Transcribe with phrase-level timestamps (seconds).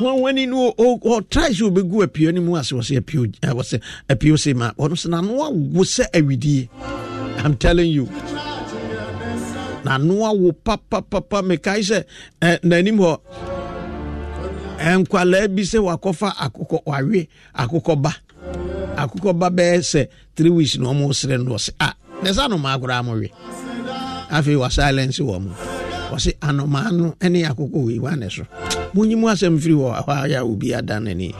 [0.00, 4.36] wanwani no ɔtrae sɛ wɔbɛgu apio no mu ase wɔ sɛ apio eh, sɛ apio
[4.38, 6.68] se ma ɔno so nano awo sɛ awidie
[7.44, 8.06] i'm telling you.
[9.84, 12.04] Nano awo papapapa mekae sɛ
[12.42, 13.20] eh, n'anim hɔ
[15.04, 18.12] nkwalaa bi sɛ wakɔfa akokɔ wawe akokɔ ba.
[18.96, 22.78] Akokɔ ba bɛyɛ sɛ three weeks na ɔmo sere no ɔsɛ a ne sa anomaa
[22.80, 23.30] koraa mo we
[24.30, 25.73] afei wa silence wɔ mo
[26.14, 28.44] ɔsɛ anomaa no ne akokɔ wei wa ne so.
[28.94, 31.34] Monyi mu asɛm firi hɔ hɔ ayɛ obi ada n'ani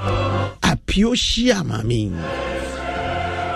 [0.63, 2.11] apio hyia maame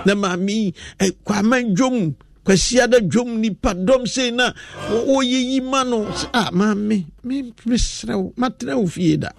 [0.06, 4.52] na maame eh, kwama dwom kwasiada dwom nipa dɔm sei na
[4.88, 6.06] wɔyɛyi ma no.
[6.32, 9.30] A maame me- mesrɛ wo matena wo fie da.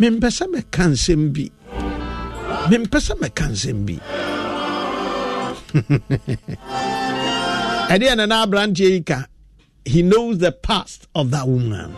[0.00, 1.50] Mempɛ sɛ mɛka nsɛm bi.
[2.70, 3.98] Mempɛ sɛ mɛka nsɛm bi.
[7.92, 9.26] Ɛdeɛ na na aberanteɛ yi ka
[9.86, 11.94] he knows the past of that woman.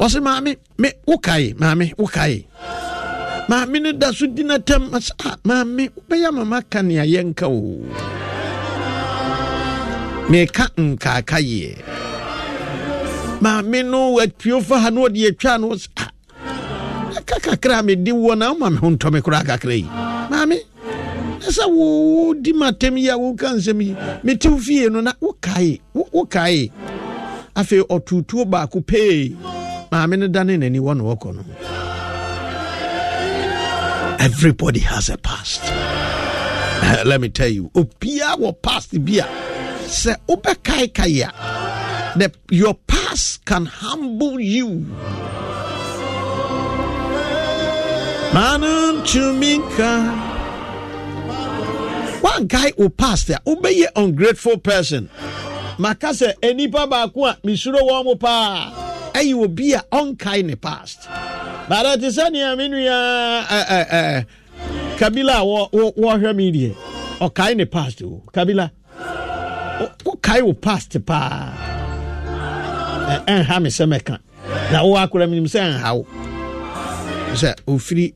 [0.00, 2.44] Wɔse maame me wokae maame wokae
[3.50, 7.82] maame no da so di natam asa ah, maame wobɛyɛ mama ka nea yɛnka o
[10.30, 11.72] meka nkaaka yeɛ
[13.42, 16.10] maame no atuo fa ha na ɔde atwa no sɛ ah,
[17.18, 20.58] aka kakra a mede woɔ na woma me ho ntɔ me
[21.48, 23.94] sɛ wodi matam yi a woka nsɛm yi.
[24.24, 26.70] Metew fie no na wokae wo- wokae.
[27.56, 29.36] Afei ɔtotuo baako pee.
[29.90, 31.44] Maame no dane n'ani wɔ wɔkɔ no.
[34.20, 35.60] Everybody has a past.
[35.64, 39.24] Uh, let me tell you obiaa wɔ past bi a
[39.86, 44.86] sɛ wobɛkaekae a the, your past can humble you.
[48.34, 50.37] Manu Chuminka.
[52.20, 55.08] One guy who passed there, obey ungrateful person.
[55.78, 58.72] Maka sɛ enipa baako a misuro wɔn mo paa.
[59.14, 61.02] Ɛyɛ obi a ɔnkae ne past.
[61.68, 64.26] Bada te sɛ nea me nua
[64.98, 66.74] Kabila a wɔ wɔ wɔhwɛ mi deɛ
[67.20, 68.22] ɔkae ne past o.
[68.32, 71.52] Kabila wo- wokae wo past paa.
[73.28, 74.18] Ɛnha me sɛ mɛka.
[74.72, 76.06] Na wo akora mi nim sɛ ɛnha wo.
[77.34, 77.54] Sɛ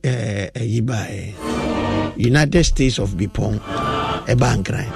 [0.02, 1.34] ɛyi baeɛ.
[2.16, 3.60] United states of bipɔn
[4.30, 4.88] ɛba nkran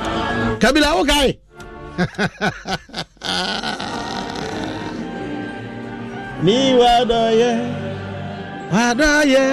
[0.60, 1.30] kabila wokae
[6.44, 7.50] ni wadɔyɛ
[8.72, 9.44] wadɔyɛ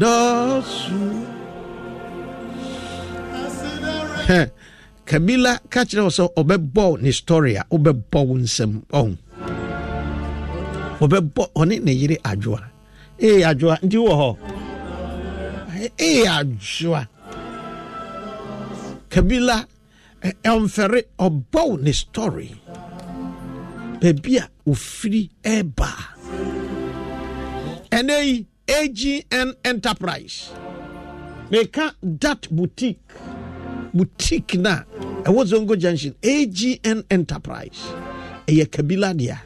[0.00, 1.00] dɔsu
[5.08, 9.16] kabila ka kyerɛ wo sɛ ɔbɛbɔ ne story a wobɛbɔ wo nsɛm ɔho
[11.02, 12.60] wɔbɛbɔ ɔne ne yere adwoa.
[13.20, 13.76] Ee adwoa.
[13.82, 14.28] Nti wɔ hɔ?
[15.98, 17.02] Ee adwoa
[19.12, 19.66] kabila
[20.22, 22.50] ɛ- ɔmfɛre ɔbɔw ne story.
[24.00, 25.90] Baabi a ofiri ɛba
[27.90, 30.50] ɛnɛ yi agn enterprise.
[31.50, 32.98] Meka dat boutique.
[33.94, 34.82] Boutique na
[35.24, 37.80] ɛwɔ zongo junction agn enterprise.
[38.46, 39.36] Ɛyɛ kabila dea.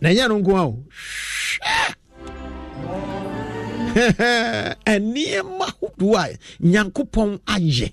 [0.00, 0.84] Na ɛnyɛ no nko a o
[3.94, 7.92] hwɛ nneɛma ahodoɔ a nyankopɔn ayɛ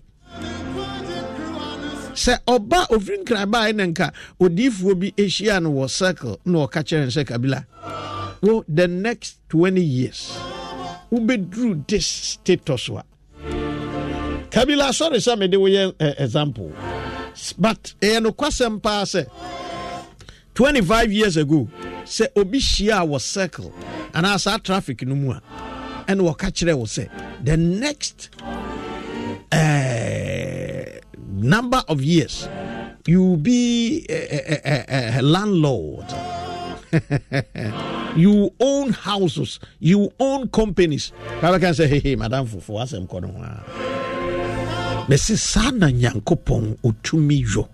[2.15, 6.81] sɛ ɔba ofiri nkran baa ɛna nka odiifoɔ bi ahyia no wɔ circle na ɔka
[6.87, 7.65] kyerɛ no sɛ kabila
[8.41, 10.31] wo the next 20 years
[11.11, 13.03] wobɛduru this status a
[14.49, 16.71] kabila sɔre sɛ mede woyɛ eh, example.
[17.57, 19.27] But ɛyɛ nokwasɛm paa sɛ
[20.53, 21.67] 25 years ago
[22.05, 23.73] sɛ obi hyia a wɔ circle
[24.13, 25.41] anaa saa traffic no mu a
[26.07, 27.09] ɛna wɔka kyerɛ wo sɛ
[27.43, 28.29] the next
[29.51, 29.55] uh,
[31.35, 32.47] number of years
[33.05, 36.05] you be a, a, a, a landlord.
[38.16, 41.11] You own houses you own companies.
[41.41, 43.52] Kaba kan sɛ hehe madam fofo asɛm kɔ no ho a
[45.11, 47.67] mɛse saa na nyankopɔn ɔtumi yɔ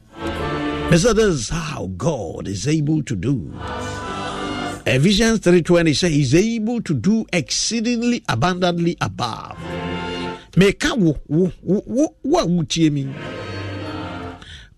[0.90, 3.54] this is how god is able to do.
[4.86, 9.56] Ephesians 3.20 says he's able to do exceedingly abundantly above.
[10.57, 13.07] Meka wo wo wo wo wo a wotie mi.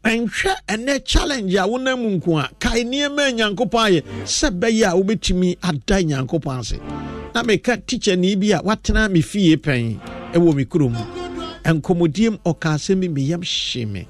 [0.03, 4.95] Nhwɛ ɛnɛ challenge a wonam mu nko a kae nneɛma nyankopɔn ayɛ sɛ bɛyɛ a
[4.97, 6.77] wobɛtumi ada nyankopɔn ase.
[7.33, 9.97] na meka teacher ni bi a watena me fie pɛn
[10.33, 10.95] ɛwɔ me kurom.
[11.63, 14.07] Nkɔmmɔdiem ɔka asɛm bi meyam hye me.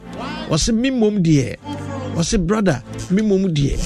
[0.49, 1.57] Ɔse me mmom deɛ?
[2.15, 2.81] Ɔse brother
[3.11, 3.77] me mmom deɛ?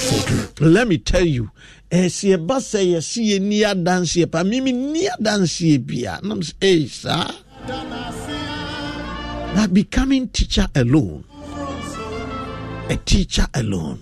[0.61, 1.51] Let me tell you
[1.91, 6.19] ɛsɛ ɛba sɛ yɛse yɛni adanseɛ pa mimi ni adanseɛ bia.
[6.23, 7.27] Nam sɛ ei saa.
[9.55, 11.23] That becoming teacher alone
[12.89, 13.99] a teacher alone.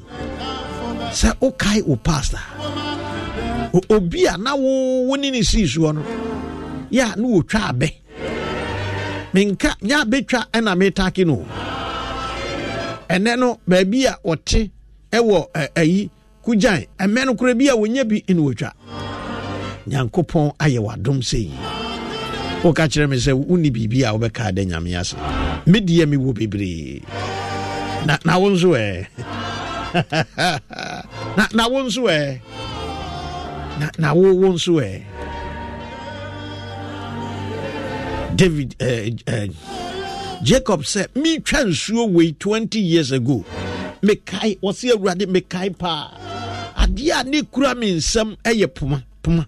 [1.12, 2.40] Sɛ wokae wo pastor
[3.90, 6.02] obi a na wo ne ne sii soɔ no
[6.92, 7.90] yɛ a na wɔtwa abɛ.
[9.34, 11.46] Menka nyɛ abɛtwa ɛna metake no.
[13.10, 14.70] Ɛnɛ no baabi a ɔte
[15.12, 16.10] ɛwɔ ayi
[16.44, 18.72] kugyan ɛmɛ no kora bi a wɔnya bi ne wɔtwa.
[19.88, 21.52] Nyankopɔn ayɛ wadom sɛ yi
[22.64, 25.16] woka kyerɛ me sɛ wonni biribi a wobɛkaa dɛ nyame ase.
[25.68, 27.02] Medeɛ mewɔ bebree.
[28.06, 29.08] Na, na wo nso ɛ
[31.38, 32.40] na, na wo nso ɛ
[33.80, 35.02] na, na wo wo nso ɛ
[38.36, 39.48] david uh, uh,
[40.44, 43.46] jacob sɛ metwa nsuo wei 20 years ago.
[44.04, 46.12] Mekae wɔse awurade mekae paa
[46.78, 49.48] adeɛ a ne kura me nsɛm ɛyɛ poma poma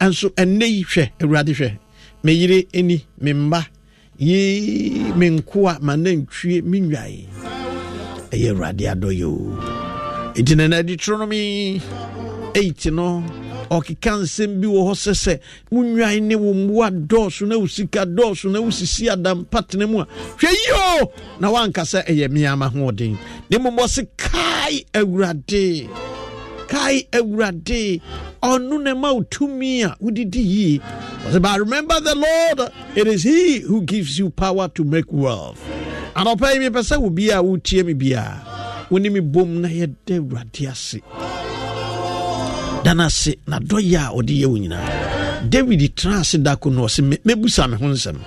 [0.00, 1.78] nso ɛnnɛ yi hwɛ awurade hwɛ
[2.22, 3.66] me yere ani me mma
[4.18, 7.26] yi me nkoa ma nantwie me nwae
[8.30, 9.38] ɛyɛ awurade adɔyɛ o.
[10.34, 11.80] Ɛnti nana adi toronomi
[12.54, 13.22] 8 no
[13.70, 15.40] ɔkeka nsɛm bi wɔ hɔ sɛ sɛ
[15.70, 20.06] wo nnwan ne wo mmoa dɔɔso na wo sika dɔɔso na wosisi adampatena mu a
[20.38, 23.16] hwɛ yio na woanka sɛ ɛyɛ meama hoɔden.
[23.50, 25.88] Ne mmom ɔse kae awurade.
[26.68, 28.00] Kae awurade
[28.42, 30.80] ɔno na ma tumi a wodidi yie.
[31.26, 32.70] Ɔsɛ but remember the lord.
[32.96, 35.60] It is he who gives you power to make wealth.
[36.14, 39.68] Anɔpa yi mepɛ sɛ wo bia a wotie me biaa wo ne me bom na
[39.68, 41.00] yɛda awurade ase.
[42.84, 45.50] Da no ase nadɔyɛ a ɔde yɛ wo nyinaa.
[45.50, 48.18] David tena ase da ko no "Me- mɛbusa me ho nsɛm.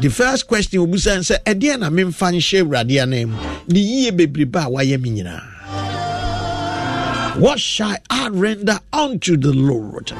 [0.00, 3.36] The first question ɔbusa sɛ ɛdeɛ na memfa nhyɛ awurade anan mu
[3.68, 5.42] ne yie bebrebe a wayɛ me nyinaa
[7.36, 10.12] what shall i render unto the lord?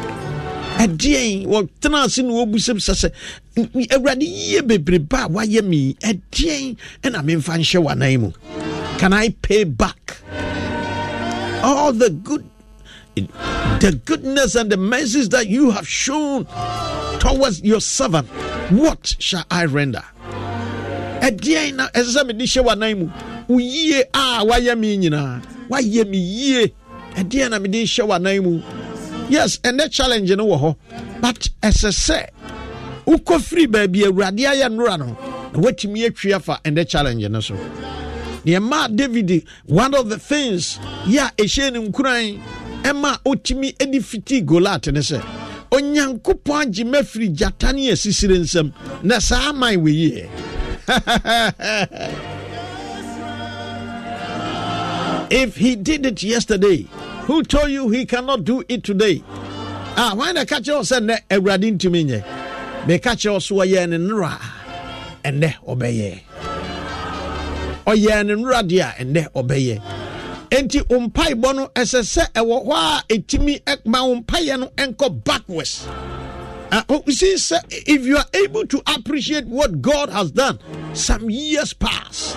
[0.77, 1.47] Ɛdeɛn?
[1.47, 3.13] Wɔtena ase na wɔbusam sɛ sɛ
[3.57, 6.77] "N- awurade yie bebrebe a wayɛ me ɛdeɛn?
[7.03, 8.33] Ɛna memfa nhyɛ w'anan mu.
[8.99, 10.19] Can i pay back
[11.63, 12.45] all the good
[13.81, 16.45] the goodness and the mercies that you have shown
[17.21, 18.27] towards your servant,
[18.71, 20.03] what shall I render?
[21.21, 23.11] ɛdeɛn na ɛsɛ sɛ mede hyɛ w'anan mu?
[23.47, 26.73] Wo yie a wayɛ me nyinaa wayɛ me yie
[27.17, 28.63] ɛdeɛn na mede hyɛ w'anan mu?
[29.29, 30.77] Yes ɛnɛ challenge no wɔ hɔ.
[31.21, 32.29] But ɛsɛ sɛ
[33.07, 35.07] wokɔ firi baabi awurade ayɛ nnora no
[35.53, 37.55] na woatumi atwi afa ɛnɛ challenge no so.
[38.45, 42.41] Nneɛma david one of the things yɛ a ɛhyɛ ne nkuran
[42.83, 45.23] ɛma ɔtumi de fiti golat ne sɛ
[45.71, 48.73] onyankopɔn agye ma firi gyata ne asisire nsɛm
[49.03, 50.29] na saa aman wɔ
[55.31, 56.87] if he did it yesterday
[57.27, 59.23] who told you he cannot do it today?
[59.97, 62.21] Ah wan na wo sɛ nnɛ awurade ntumi nyɛ
[62.87, 63.97] meka kyerɛ wo so ɔyɛɛ ne
[64.35, 64.41] a
[65.29, 66.21] ɛnnɛ ɔbɛyɛ
[67.87, 69.77] ɔyɛɛ ne nnora deɛ a ɛnnɛ ɔbɛyɛ
[70.51, 74.71] enti mpaebɔ no ɛsɛ sɛ ɛwɔ hɔ a ɛtumi ma mpaeɛ no
[75.11, 75.87] backwards.
[76.73, 80.59] Uh, see, sir, if you are able to appreciate what God has done
[80.93, 82.37] some years past,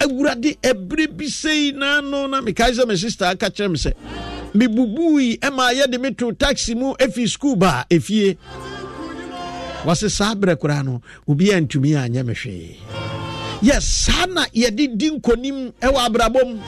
[0.00, 3.92] awurade ɛberɛ bi sei na no na mekae sɛ me sister aka kyerɛ me sɛ
[4.54, 8.36] mebubui ɛma yɛde me to taxi mu ɛfi school ba a ɛfie
[9.84, 12.76] wɔse saa berɛ koraa no obiaa ntumi anyɛ me hwee.
[13.62, 16.58] Yes saa na yɛde di nkonim ɛwɔ abrabɔ mu.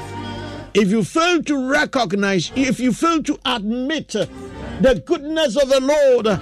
[0.74, 4.08] If you fail to recognize if you fail to admit
[4.80, 6.40] the goodness of the lord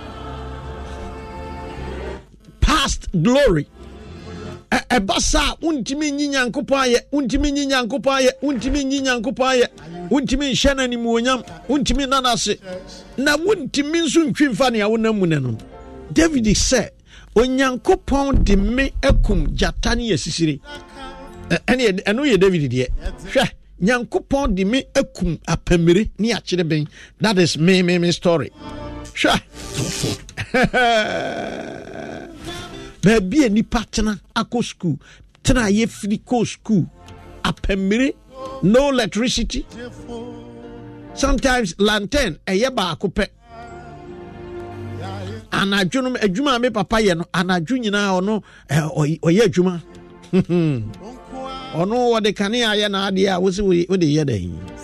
[2.60, 3.66] past glory
[4.70, 9.66] ɛba saa wontumi nyi nyankopɔn ayɛ wontumi nyi nyankopɔn ayɛ wontumi nyi nyankopɔn ayɛ
[10.10, 12.56] wontumi nhyɛ no animuonyam wontumi nna no ase.
[13.18, 15.58] Na wontumi nso ntwi mfa nea wonam mu no no
[16.12, 16.88] david sɛ
[17.34, 20.60] onyankopɔn de me akum gyata ne yɛsisire
[21.66, 22.86] ɛne ɛno yɛ david deɛ.
[23.32, 23.50] Hwɛ
[23.82, 26.86] nyankopɔn de me akum apamire ne akyere bɛn
[27.20, 28.50] that is me me me story.
[29.14, 29.40] Hwɛ
[33.02, 34.96] baabi a nipa tena akɔ school
[35.42, 36.86] tena a yɛfiri kɔ school.
[37.44, 38.14] Apamire
[38.62, 39.66] no electricity.
[41.14, 43.26] Sometimes lantern ɛyɛ baako pɛ.
[45.52, 48.42] Anadwo no adwuma a me papa yɛ no anadwo nyinaa ɔno
[49.22, 49.82] ɔyɛ adwuma.
[51.70, 54.79] Ɔno wɔde kanea yɛ n'adeɛ a wosi wode yɛ dɛn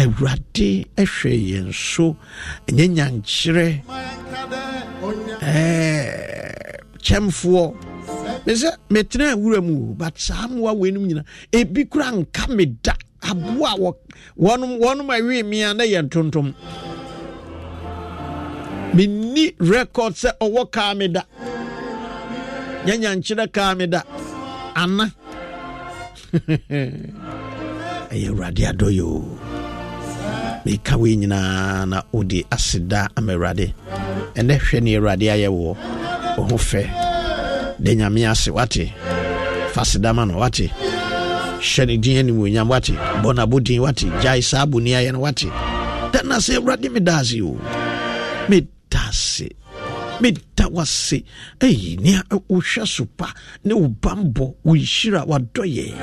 [0.00, 2.16] awurade hwɛ yɛn so
[2.68, 3.66] ɛnyɛ nyankyerɛ.
[7.04, 7.64] Kyɛmfoɔ.
[8.46, 12.94] Me sɛ metena awura mu but saa mmoa weinom nyina ebi kora nka me da
[13.22, 13.92] aboa a
[14.40, 16.54] wɔnom awie mea na yɛ ntontom.
[18.94, 21.22] Menni record sɛ ɔwɔ kaa me da.
[22.86, 24.02] Nyɛ nyankyerɛ kaa me da.
[24.74, 25.12] Ana
[28.10, 29.38] ɛyɛ awurade adɔyɛ o
[30.64, 33.74] meka wei nyinaa na wode aseda ama awurade.
[34.34, 35.76] Ɛnɛ hwɛ ne awurade ayɛ wɔ
[36.36, 36.82] wo fɛ.
[37.80, 38.92] De nyame ase wate.
[39.72, 40.70] Fa seda ma no wate.
[41.60, 42.92] Hyɛ ne din animuonyam wate.
[43.22, 44.06] Bɔ wate.
[44.20, 45.48] Gyae saa boni ayɛ no wate.
[46.12, 47.56] Da sɛ awurade meda ase o?
[48.48, 49.48] Meda ase.
[50.20, 51.24] Meda wase.
[51.58, 53.32] Ɛyi nea wohwɛ so pa
[53.64, 55.94] ne wo bambɔ wo nhyira wadɔyɛ.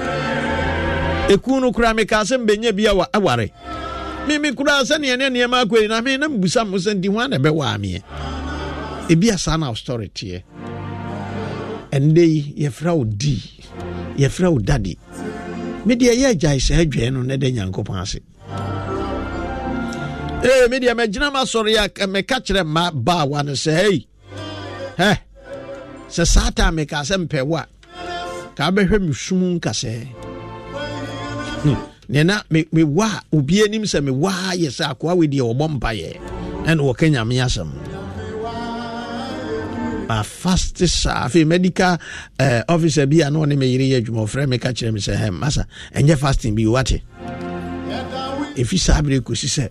[1.29, 3.49] Ɛku no koraa mekaa sɛ mbɛnya bi aware.
[4.27, 7.27] Meme koraa sɛneɛ ne nneɛma akɔi na me na mbusa mo sɛ nti ho a
[7.27, 7.99] na ɛbɛwaa meɛ
[9.09, 10.43] ebia saa na story teɛ
[11.91, 13.35] ɛndɛ yi yɛfrɛ wo di
[14.17, 14.97] yɛfrɛ wo dade
[15.85, 18.19] medeɛ yɛ agyae saa adwae no ne dɛ nyankopɔn ase
[20.43, 21.71] ee medeɛ magyina ma sɔre
[22.03, 24.07] a meka kyerɛ ma baawa no sɛ hei
[24.99, 25.17] hɛ
[26.09, 27.65] sɛ saa taa meka sɛ mpɛ a
[28.55, 30.07] ka wobɛhwɛ me sum nkasɛɛ
[32.09, 36.19] nena mewɔ a obi anim sɛ mewɔ a yɛ sɛ akoa wei deɛ wɔbɔ mpayɛ
[36.65, 37.69] ɛne wɔka nyame asɛm
[40.09, 41.97] afaste saa afei medical
[42.39, 45.29] uh, officer bi a na ɔne meyere yɛ adwuma ɔfrɛ me kyerɛ me sɛ hɛ
[45.31, 47.01] masa ɛnyɛ fasting bi wate.
[48.55, 49.69] Ɛfi saa berɛ kɔsi sɛ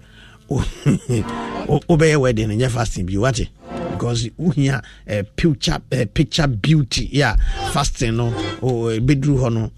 [1.88, 3.49] wobɛyɛ wɛde no nyɛ fasting bi wate.
[3.93, 7.37] Because wohia uh, picture, uh, picture beauty yɛ yeah,
[7.73, 9.71] fasting no bɛduru hɔ no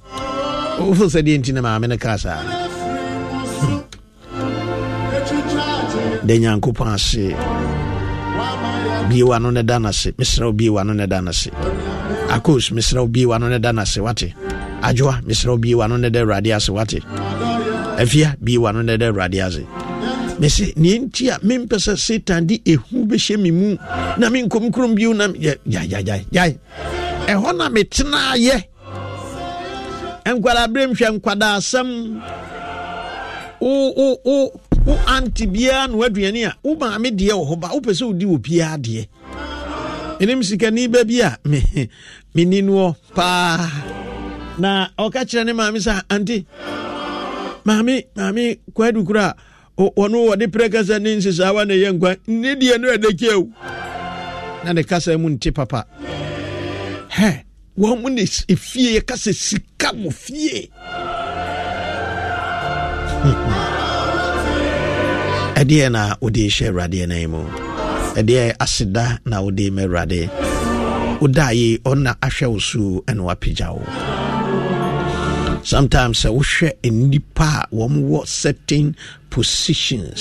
[0.86, 2.42] wofo sɛ deɛ nti no maame no kaa saa
[6.28, 7.32] da nyankopɔn ase.
[9.08, 11.50] Biewa no ne da no ase mesrɛ wo biewa no ne da no ase
[12.28, 14.34] akos mesrɛ wo biewa no ne da no ase wate.
[14.82, 16.68] Adwoa mesrɛ wo biewa no ne da awurade ase.
[16.68, 17.00] Wate.
[17.98, 19.64] Afia biewa no ne da awurade ase.
[20.38, 23.76] Mese neɛ nti a mempɛ sɛ satan de ɛhu bɛhyɛ me mu
[24.18, 25.28] na menkɔm kurom bio na
[27.28, 28.64] ɛhɔ na metenaayɛ
[30.34, 31.88] nkwadaa berɛ nhwɛ nkwadaa asɛm
[33.60, 34.36] wo wo wo
[34.86, 38.24] wo anti biara na waduane a wo maame deɛ wɔ hɔ ba wopɛ sɛ wodi
[38.26, 39.02] wɔ biara deɛ.
[40.20, 41.62] Ɛnim sikani ba bi a me
[42.34, 43.70] menni noɔ paa.
[44.58, 46.44] Na ɔka kyerɛ ne maame sɛ anti
[47.64, 49.34] maame maame kwadu koro a
[49.78, 53.42] ɔno wɔde prɛ kasa ne nsesaawa na ɛyɛ nkwa ne deɛ no ɛdɛkyɛw
[54.64, 55.86] na ne kasa mu nte papa.
[57.16, 57.44] Hɛ
[57.78, 60.70] wɔn mu na efie yɛ kasa sika wɔ fie
[65.60, 67.40] ɛdeɛ na wode hyɛ awurade nan mu
[68.18, 70.20] ɛdeɛ aseda na wode ma awurade
[71.20, 73.82] woda yi ɔna ahwɛ wo so ɛna wapagya wo
[75.62, 78.96] sometimes sɛ wohwɛ nnipa a wɔmwɔ certain
[79.30, 80.20] positions.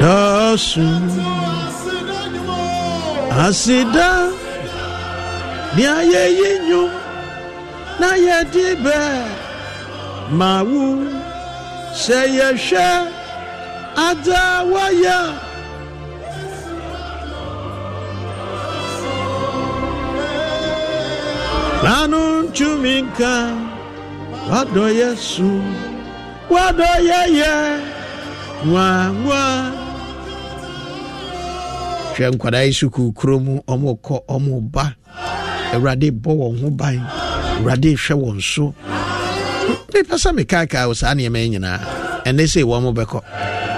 [0.00, 1.23] Dɔɔso
[3.42, 4.10] asịda
[5.76, 6.90] na ya eyi nyom
[8.00, 8.98] na ya dị ibe
[10.38, 10.84] ma wu
[12.02, 12.88] sị ya hwe
[14.08, 15.18] ada waya
[21.84, 23.34] nanụ ntumi nka
[24.50, 25.50] wadọ ya su
[26.54, 27.54] wadọ ya ya
[28.66, 28.88] nwa
[29.22, 29.44] nwa
[32.14, 34.94] hwɛ nkwadaa yi so kukuro mu ɔmokɔ ɔmo ba.
[35.74, 36.98] Awurade bɔ wɔn ho ban.
[37.58, 38.74] Awurade hwɛ wɔn so.
[39.92, 41.80] Mepɛ sɛ mekaakaa wo saa nneɛma yi nyinaa.
[42.24, 43.20] Ɛnɛ sɛ wɔ bɛkɔ.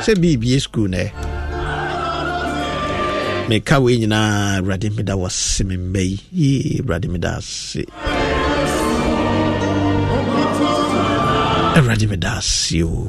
[0.05, 1.11] Sɛ biribie skul nɛ.
[3.49, 6.21] Meka wei nyinaa awurade meda wɔ se me mma yi.
[6.33, 7.87] Yee awurade meda ase.
[11.77, 13.09] Awurade meda ase o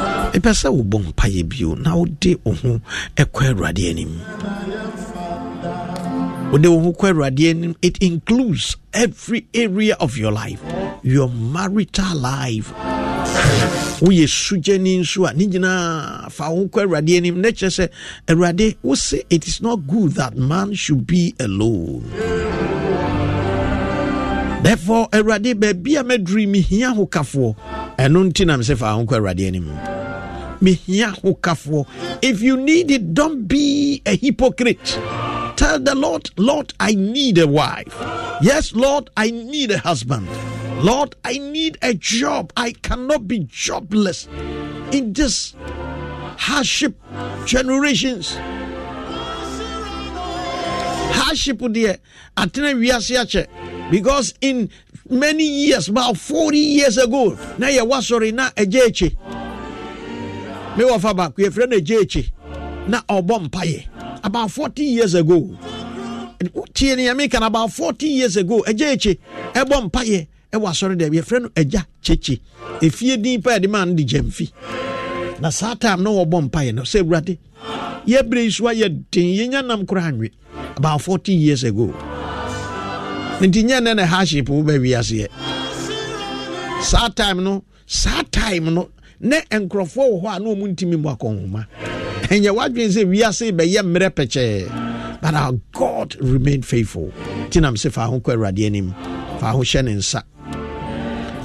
[0.33, 2.79] mepɛ sɛ wobɔ mpaeɛ bio na wode wo ho
[3.17, 4.13] ɛkɔ awurade anim.
[6.51, 7.75] Wode wo ho kɔ awurade anim.
[7.81, 10.61] It includes every area of your life.
[11.03, 12.71] Your marital life.
[13.99, 17.41] Woyɛ sugyani nso a ne nyinaa fa wo kɔ awurade anim.
[17.41, 17.89] Na kyerɛ sɛ
[18.27, 22.03] awurade wo se it is not good that man should be alone.
[24.63, 27.55] Therefore awurade baabi a mɛduri mehia ho kafoɔ.
[27.97, 29.67] Ɛno nti nam sɛ fa ho kɔ awurade anim
[32.21, 34.99] if you need it don't be a hypocrite
[35.55, 37.95] tell the lord lord i need a wife
[38.41, 40.27] yes lord i need a husband
[40.81, 42.51] Lord, I need a job.
[42.57, 44.27] I cannot be jobless
[44.91, 45.53] in this
[46.39, 46.95] hardship
[47.45, 48.35] generations.
[51.13, 53.47] Hardship akyɛ
[53.91, 54.71] because in
[55.07, 59.40] many years, about 40 years ago, na yɛ wasɔre na ɛgye ekyi.
[60.77, 62.31] Me wɔfa baako yɛfrɛ no ɛgye ekyi
[62.87, 63.85] na ɔbɔ mpaeɛ.
[64.23, 65.49] About 40 years ago.
[66.73, 69.17] tie ne yɛmeka no about 40 years ago ɛgye ekyi
[69.53, 72.39] ɛbɔ mpaeɛ ɛwɔ asɔre dɛ yɛfrɛ no agya kyekye
[72.81, 74.51] efie din pa yɛde maa no de gyamfi.
[75.41, 77.37] Na saa time na wɔbɔ mpaeɛ no sɛ awurade
[78.07, 80.31] yɛbrɛ yi so ayɛ den yɛnya nam koraa anwe
[80.77, 81.87] about 40 years ago.
[83.39, 85.27] Nti nyɛ nɛ na hardship wo bɛwi aseɛ
[86.83, 88.89] saa time no saa time no
[89.21, 91.65] ne nkurɔfoɔ wɔ hɔ a na ɔmu ntimi mu akɔnhoma
[92.27, 97.11] ɛnyɛ wadwene sɛ wiase bɛyɛ mmerɛ pɛkyɛɛ but our god remain faithful.
[97.47, 98.91] Nti nam sɛ fa ho kɔ awurade anim
[99.39, 100.23] fa ho hyɛ ne nsa.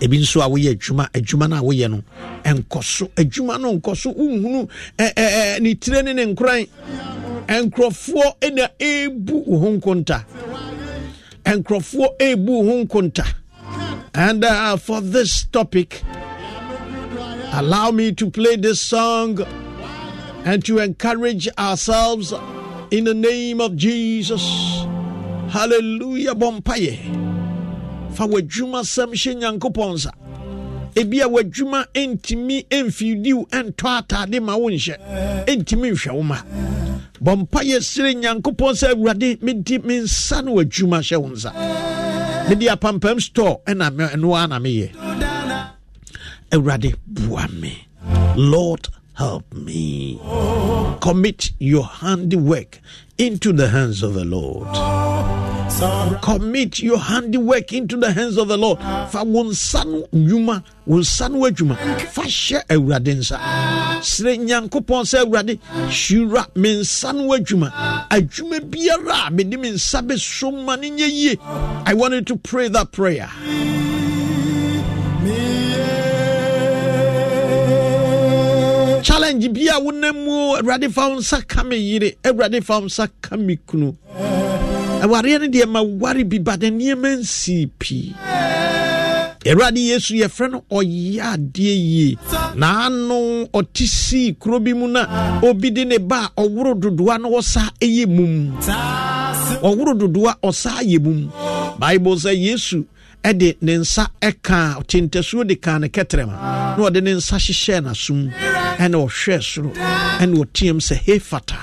[0.01, 2.03] Ebi nso a woyɛ adwuma adwuma no a woyɛ no
[2.45, 3.07] nkɔ so.
[3.17, 4.69] Adwuma no nkɔ so wohunu
[5.61, 6.67] ne tire ne ne nkoran
[7.47, 10.25] nkurɔfoɔ na ɛbu ho nkonta.
[11.45, 13.27] Nkurɔfoɔ ɛbu ho nkonta.
[14.15, 16.03] And uh, for this topic
[17.53, 19.41] allow me to play this song
[20.45, 22.33] and to encourage ourselves
[22.91, 24.43] in the name of jesus.
[25.51, 26.99] Hallelujah bompaye.
[28.15, 30.13] Fa w'adwuma sɛm hyɛ nyankopɔn nsa.
[30.95, 35.47] Ebi a w'adwuma ntumi mfidiw ntɔ ataade ma wo nhyɛ.
[35.47, 36.39] Ntumi nhwɛ wo ma.
[37.23, 41.03] Bɔ mpa yɛ sere nyankopɔn sɛ awurade medi me nsa no w'adwuma
[46.51, 47.87] awurade boa me
[48.37, 50.19] lord help me
[51.01, 52.81] commit your handiwork
[53.19, 54.67] into the hands of the lord
[56.23, 58.79] Commit your handiwork into the hands of the Lord.
[58.79, 61.77] Fa wo nsa no nnwuma, wo nsa no adwuma.
[62.09, 63.37] Fa hyɛ Awurade nsa.
[64.01, 68.09] Srɛ Nyankopɔn sɛ Awurade hyira me nsa no adwuma.
[68.71, 71.83] Biara mede me nsa bɛso ma no.
[71.85, 73.29] I want you to pray that prayer.
[79.37, 82.17] Challenge bi a wonam mu awurade fa wo nsa ka me yere.
[82.25, 83.95] Awurade fa wo nsa ka me kunu.
[85.03, 88.15] Awareɛ no deɛ ma ware bi ba de nneɛma nsii pii.
[89.47, 92.19] Awurade yesu yɛfrɛ no ɔyɛ adeɛ yie.
[92.57, 97.29] Naano ɔte sii kuro bi mu na obi de ne ba a ɔworo dodoa na
[97.29, 98.57] ɔsa ɛyɛ mum.
[99.63, 101.31] Ɔworo dodoa ɔsa yɛ mum.
[101.79, 102.85] Bible sɛ yesu
[103.23, 108.31] ɛde ne nsa ɛka tentasuo de ka ne kɛtrɛma na ɔde ne nsa hyehyɛɛ n'asom
[108.79, 109.71] ɛna ɔhwɛɛ soro
[110.21, 111.57] ɛna ɔteam sɛ he fata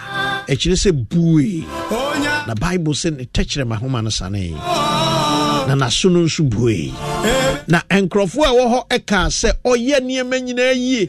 [0.48, 1.64] ɛkyerɛ sɛ bue.
[2.48, 4.52] Na bible sɛ ne tɛkyerɛ homa no sanee
[5.68, 6.92] na n'aso no nso bue.
[7.68, 11.08] Na nkurɔfoɔ a ɛwɔ hɔ ɛkaa sɛ ɔyɛ nneɛma nyinaa yie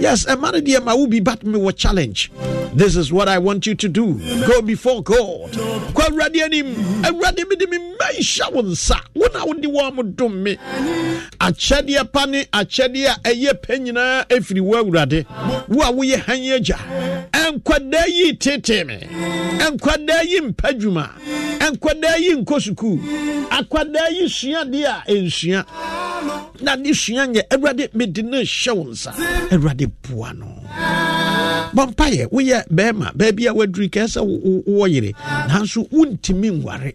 [0.00, 2.30] yes ɛma no deɛ ma wo bi but me mewɔ challenge.
[2.74, 4.14] This is what i want you to do.
[4.46, 5.52] Go before god.
[5.52, 10.02] Kɔ awurade anim awurade mede me mma nhyɛ wo nsa wo na wode wɔ mo
[10.02, 10.56] dom me
[11.40, 15.24] akyɛdeɛ pa ne akyɛdeɛ a ɛyɛ pɛ nyinaa ɛfiri wo awurade
[15.68, 16.76] wo a woyɛ han agya
[17.32, 18.98] ɛnkwadaa yi tetee me.
[19.58, 21.10] Ɛnkwadaa yi mpa dwuma
[21.60, 22.98] ɛnkwadaa yi nkɔ sukuu
[23.50, 25.64] akwadaa yi sua deɛ a ɛnsua
[26.62, 29.12] na ne sua nyɛ awurade mede no hyɛ wo nsa
[29.50, 30.46] awurade boa no
[31.74, 34.20] bɔmpayɛ woyɛ bɛrima baabi a waduri kɛɛ sɛ
[34.66, 35.12] wowɔ yere
[35.48, 36.94] nanso wontimi nware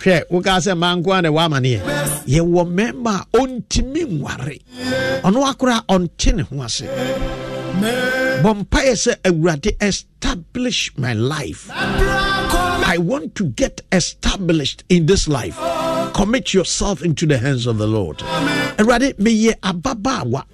[0.00, 1.80] hwɛ wokaa sɛ maa nko a ne woamaneɛ
[2.26, 4.60] yɛwɔ mmarima a ɔntimi nware
[5.22, 6.84] ɔno akora ɔnte ne ho ase
[8.42, 11.70] bɔmpayɛ sɛ awurade establish my life.
[11.72, 15.56] I want to get established in this life.
[16.14, 18.18] Commit yourself into the hands of the Lord.
[18.78, 20.44] Awurade meyɛ ababaawa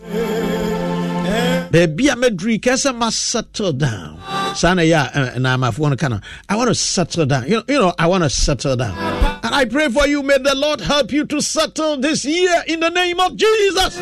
[1.70, 4.18] baabi a maduri kɛ sɛ ma settle down.
[4.54, 7.44] Saa na ɛyɛ na amafoɔ no ka i want to settle down.
[7.44, 8.96] You know, you know i want to settle down.
[9.42, 10.22] And i pray for you.
[10.22, 13.98] May the lord help you to settle this year in the name of jesus.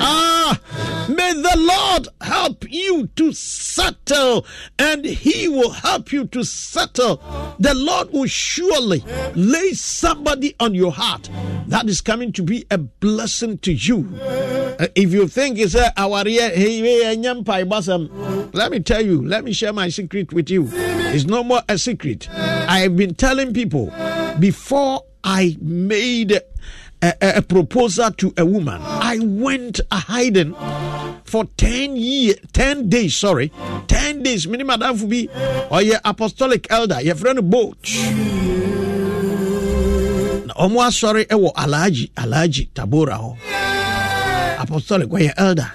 [0.00, 0.58] Ah
[1.08, 4.44] May the Lord help you to settle,
[4.78, 7.16] and He will help you to settle.
[7.58, 9.02] The Lord will surely
[9.34, 11.30] lay somebody on your heart
[11.66, 14.08] that is coming to be a blessing to you.
[14.78, 15.92] Uh, if you think it's a
[18.52, 20.68] let me tell you, let me share my secret with you.
[20.72, 22.28] It's no more a secret.
[22.30, 23.92] I have been telling people
[24.38, 26.40] before I made
[27.02, 30.54] a, a, proposal to a woman, I went a hiding
[31.24, 33.52] for 10 years 10 days sorry.
[33.86, 34.48] 10 days.
[34.48, 35.28] Mini madam for be
[35.70, 37.78] or your apostolic elder your friend boat
[40.58, 43.30] ɔmo asɔre ɛwɔ alhaji alhaji tabora hɔ
[44.58, 45.70] apostolic wɔyɛ elder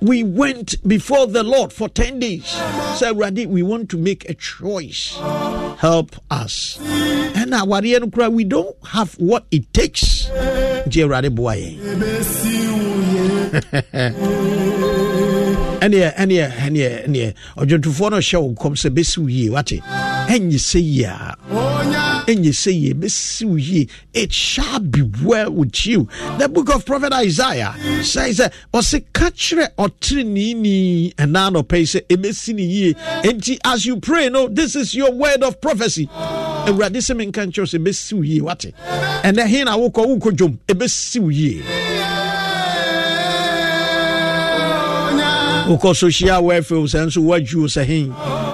[0.00, 2.46] we went before the Lord for 10 days.
[2.46, 5.16] Say, Radi, we want to make a choice.
[5.78, 6.78] Help us.
[6.80, 7.80] And our
[8.30, 10.28] we don't have what it takes.
[15.80, 19.80] ɛneɛ ɛneɛ ɛneɛ ɛneɛ ɔdwontofoɔ no hyɛ wo nkɔm sɛ bɛsi wo yie wate?
[20.28, 21.36] Ɛnyɛ sɛ yie a.
[22.26, 23.88] Ɛnyɛ sɛ yie bɛsi wo yie.
[24.12, 26.06] It shall be well with you.
[26.38, 32.00] The book of prophet isaiah says sɛ ɔse ka kyerɛ ɔtereneeni ɛnaa nɔpɛ yi sɛ
[32.08, 32.94] ɛbɛsi ne yie.
[33.24, 36.06] Enti as you pray no this is your word of prophecy.
[36.66, 38.74] Awurade sɛ menka nkyerɛ sɛ ɛbɛsi wo yie wate?
[39.24, 40.58] Ɛnɛ he na wokɔ wokɔ dwom?
[40.68, 41.62] Ɛbɛsi wo yie
[45.70, 48.06] wokɔ social welfare sɛ nso woadwuo sɛ he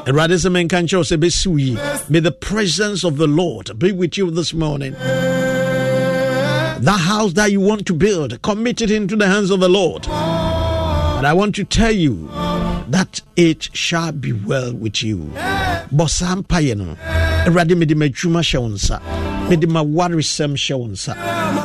[0.07, 1.79] awurade sɛ menka nkyerɛw sɛ bɛsiw yi.
[2.11, 4.93] May the presence of the lord be with you this morning.
[4.93, 10.03] That house that you want to build commit it into the hands of the lord.
[10.03, 12.29] But i want to tell you
[12.89, 15.33] that it shall be well with you.
[15.95, 16.97] Bɔ saa mpayɛ no
[17.47, 19.01] awurade mede m'adwuma hyɛ wo nsa.
[19.49, 21.15] Mede m'awaresɛm hyɛ wo nsa.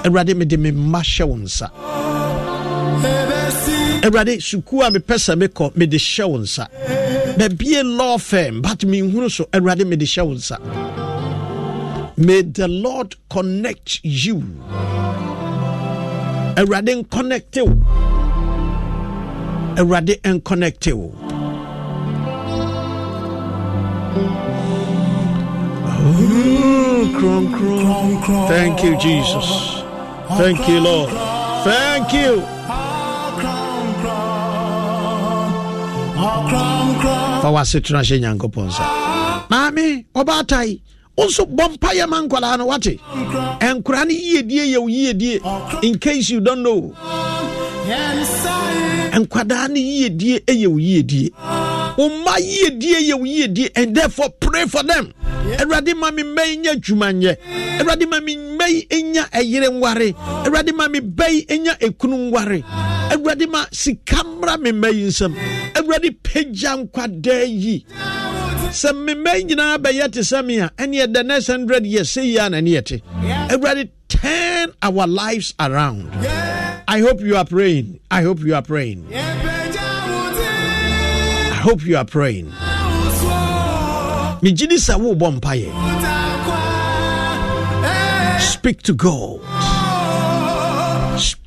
[0.06, 1.70] Awurade mede me mma hyɛ wo nsa
[4.04, 6.68] awurade sukuu a mepɛ sɛ mekɔ mede hyɛ wo nsa
[7.38, 10.58] babie law firm but menhunu so awurade mede hyɛ wo nsa
[12.18, 14.38] may the lord connect you
[16.58, 17.76] awurade nkɔnɛkte wo
[19.78, 21.14] awurade nkɔnɛkte wo
[28.48, 29.84] Thank you, Jesus.
[30.38, 31.10] Thank you, Lord.
[31.64, 32.61] Thank you.
[37.42, 38.86] Fa w'asetena hyɛ nyankopɔn nsa
[39.50, 40.80] maame ɔbaatae
[41.18, 43.00] wo nso bɔ mpayɛ ma nkwadaa no wate
[43.60, 45.40] nkwadaa no yiedie yɛ yiedie
[45.84, 46.94] in case you don't know.
[49.14, 51.32] Nkwadaa no yiedie yɛ wo yiedie
[51.98, 55.12] wo mma yiedie yɛ wo yiedie and therefore pray for them.
[55.60, 57.36] Awurade ma me mma yi nya adwuma nyɛ
[57.80, 60.14] awurade ma me mma yi nya ɛyere nware
[60.46, 62.64] awurade ma me ba yi nya ekunu nware
[63.12, 65.10] awurade ma sika mmra me mma yi
[65.82, 67.86] awurade pagya nkwadaa yi.
[68.72, 72.24] Sɛ mmemma yi nyinaa bɛyɛ te sɛ me a ɛneɛ the next hundred years sɛ
[72.24, 73.02] yi a na ɛneɛ te.
[73.50, 76.10] Awurade turn our lives around.
[76.88, 78.00] I hope you are praying.
[78.10, 79.08] I hope you are praying.
[79.14, 79.20] I
[81.64, 82.52] hope you are praying.
[84.42, 85.42] Megye di sɛ worebɔ
[88.42, 89.40] speak to god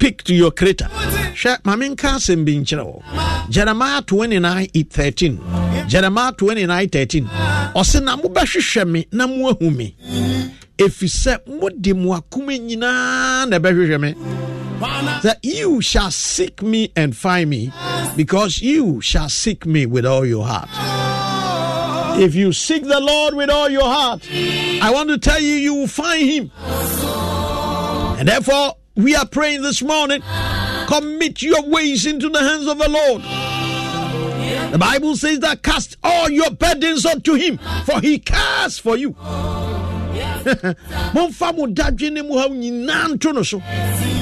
[0.04, 0.86] speak to your creator.
[3.48, 5.40] Jeremiah 29 13
[5.88, 7.24] jeremiah 29 13
[7.74, 9.96] ɔse na mobɛhwehwɛ me na moahu me.
[10.76, 17.72] Ɛfiri sɛ mode mo akoma na ɛbɛhwehwɛ that you shall seek me and find me
[18.14, 20.68] because you shall seek me with all your heart.
[22.20, 25.74] If you seek the Lord with all your heart, I want to tell you, you
[25.74, 26.50] will find Him.
[28.18, 30.22] And therefore, we are praying this morning.
[30.87, 33.22] Commit your ways into the hands of the Lord.
[34.72, 39.12] The Bible says that cast all your burdens unto Him, for He cares for you.
[41.14, 43.61] momfa mo dadwe ne mu haw nyinaa nto no so.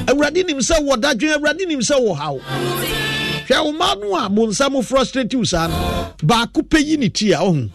[0.06, 4.28] Awurade nim sɛ wɔ dadwe awurade nim sɛ wɔ haw hwɛ wo ma no a
[4.30, 5.74] mo nsa mo frustrate wo saa no.
[6.24, 7.68] Baako pɛ yi ne ti a ɔho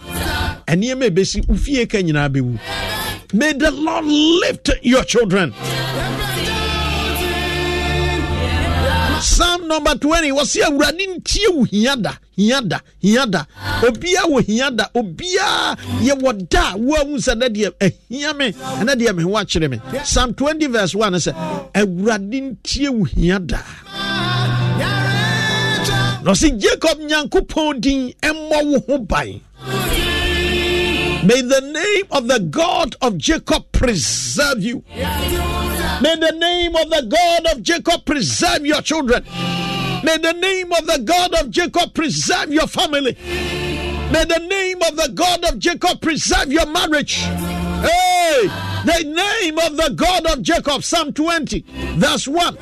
[0.65, 2.57] ɛnneɛma ɛbɛsi wo fie ka nyinaa bɛwu.
[3.33, 5.53] May the lord lift your children
[9.67, 13.45] number 20 wɔse awurade ntie wo hia da hia da hia da.
[13.83, 18.95] Obiaa wɔ hia da obiaa yɛwɔ da a woahu sɛ na deɛ ahia me ɛna
[18.95, 19.79] deɛ me ho akyerɛ me.
[20.03, 21.33] Psalm 20 verse 1 sɛ
[21.73, 23.59] awurade ntie wo hia da.
[26.23, 29.41] Na ɔse jacob nyankopɔn din ɛmmɔ wo ho ban.
[31.27, 34.83] May the name of the God of Jacob preserve you.
[36.01, 39.23] May the name of the God of Jacob preserve your children.
[40.03, 43.17] May the name of the God of Jacob preserve your family.
[44.11, 47.15] May the name of the God of Jacob preserve your marriage.
[47.15, 48.47] Hey,
[48.85, 51.65] The name of the God of Jacob, Psalm 20,
[51.97, 52.55] verse 1.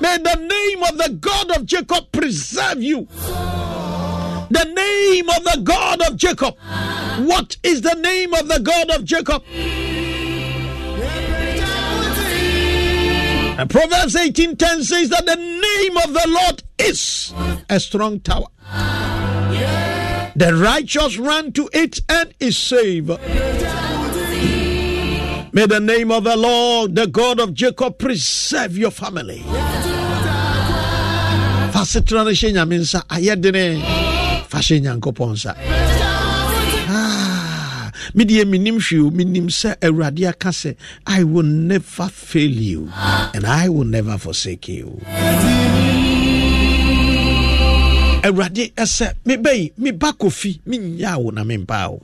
[0.00, 3.06] May the name of the God of Jacob preserve you.
[4.50, 6.56] The name of the God of Jacob.
[7.26, 9.42] What is the name of the God of Jacob?
[13.58, 17.32] And Proverbs 18:10 says that the name of the Lord is
[17.68, 18.46] a strong tower.
[20.36, 23.08] The righteous run to it and is saved.
[25.52, 29.42] May the name of the Lord, the God of Jacob, preserve your family.
[36.90, 37.27] Ah,
[38.14, 40.74] sɛ awurade aka sɛ
[41.06, 42.90] i will never fail you
[43.34, 45.00] and i will never forsake you.
[48.22, 52.00] Awurade ɛsɛ mebɛyi meba kofi menyaa wo na mempaa wo.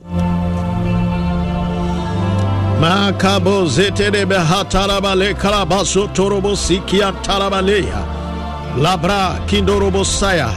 [2.81, 8.01] Makabo zeterebe hatarabale karabaso torobo sikia tarabaleya
[8.77, 10.51] labra kindorobosaya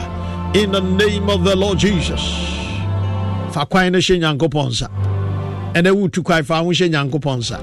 [0.57, 2.23] in the name of the lord jesus.
[3.53, 4.73] Fa kwan hyɛ nyankopɔn
[5.75, 7.59] ɛnɛ wotu kwan fa ho hyɛ nyankopɔn nsa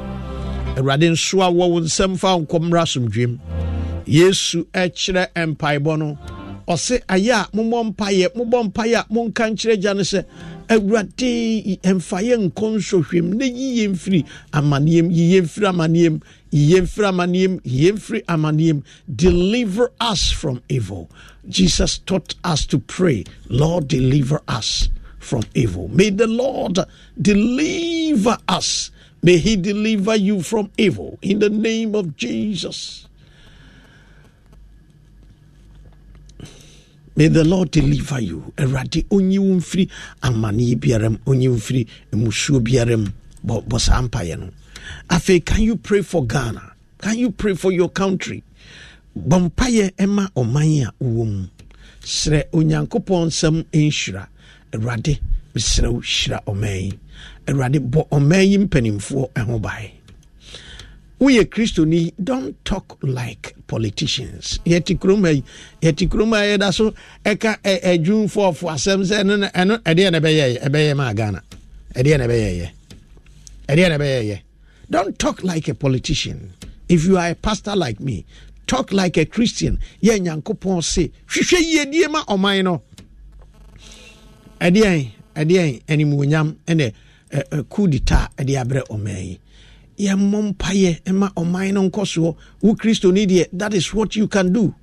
[0.78, 3.40] awurade nso a wɔ wo nsɛm fa nkɔmmra asomdwem
[4.06, 6.18] yesu ɛkyerɛ mpaebɔ no
[6.68, 10.26] ɔse ayɛ a mommɔ mpayɛ mobɔ mpayɛ a monka nkyerɛ gya no sɛ
[10.70, 17.54] awurade ɛmfa yɛ nkɔ nsɔhwɛm na yiyɛ mfiri amanneɛm yiyɛ mfiri amanneɛm yiyɛ mfiri amanneɛm
[17.62, 18.82] yiyɛ mfiri amanneɛm
[19.16, 21.10] deliver us from evil.
[21.48, 24.90] Jesus taught us to pray lord deliver us
[25.26, 26.78] from evil may the lord
[27.20, 28.92] deliver us
[29.24, 33.06] may he deliver you from evil in the name of jesus
[37.18, 38.52] May the Lord deliver you.
[38.58, 39.90] Onyi wo mfiri
[40.22, 43.08] amanneɛ biara mu, onyi wo mfiri mmusuo biara mu.
[43.46, 44.50] Bɔ bɔ saa mpaeɛ no.
[45.10, 46.74] Afei, can you pray for Ghana?
[47.00, 48.44] Can you pray for your country?
[49.18, 51.48] Bɔ mpaeɛ ɛma ɔman a wowɔ mu.
[52.02, 54.28] Srɛ Onyankopɔn nsɛm.
[54.74, 55.20] Awurade,
[55.54, 57.00] mesrɛ wo hyira ɔman yi.
[57.48, 59.92] Awurade, bɔ ɔman yi mpanimfoɔ ho ban.
[61.20, 64.60] woyɛ kristoni don't talk like politicians.
[64.66, 65.44] Yɛte kurom yi
[65.82, 70.96] yɛte kurom a yɛda so ɛka adwumfoɔfo asɛm sɛ ɛno ɛno ɛdeɛ na ɛbɛyɛ ɛbɛyɛ
[70.96, 71.42] maa ghana.
[71.96, 72.70] Ɛdeɛ na ɛbɛyɛ
[73.70, 74.40] ɛdeɛ na ɛbɛyɛ
[74.90, 76.52] don't talk like a politician.
[76.88, 78.24] If you are a pastor like me
[78.68, 79.80] talk like a christian.
[80.04, 82.82] Yɛ nyankopɔn se hwehwɛ yiedie ma ɔman no
[84.60, 85.12] ɛdeɛn?
[85.36, 85.82] Ɛdeɛn?
[85.88, 86.94] Animuonyam ɛnɛ
[87.70, 89.40] coup d'etat ɛde abrɛ ɔman yi.
[90.00, 92.36] Yɛmmɔ mpayɛ ma ɔman no nkɔ soɔ.
[92.62, 94.74] Wo kristoni deɛ that is what you can do.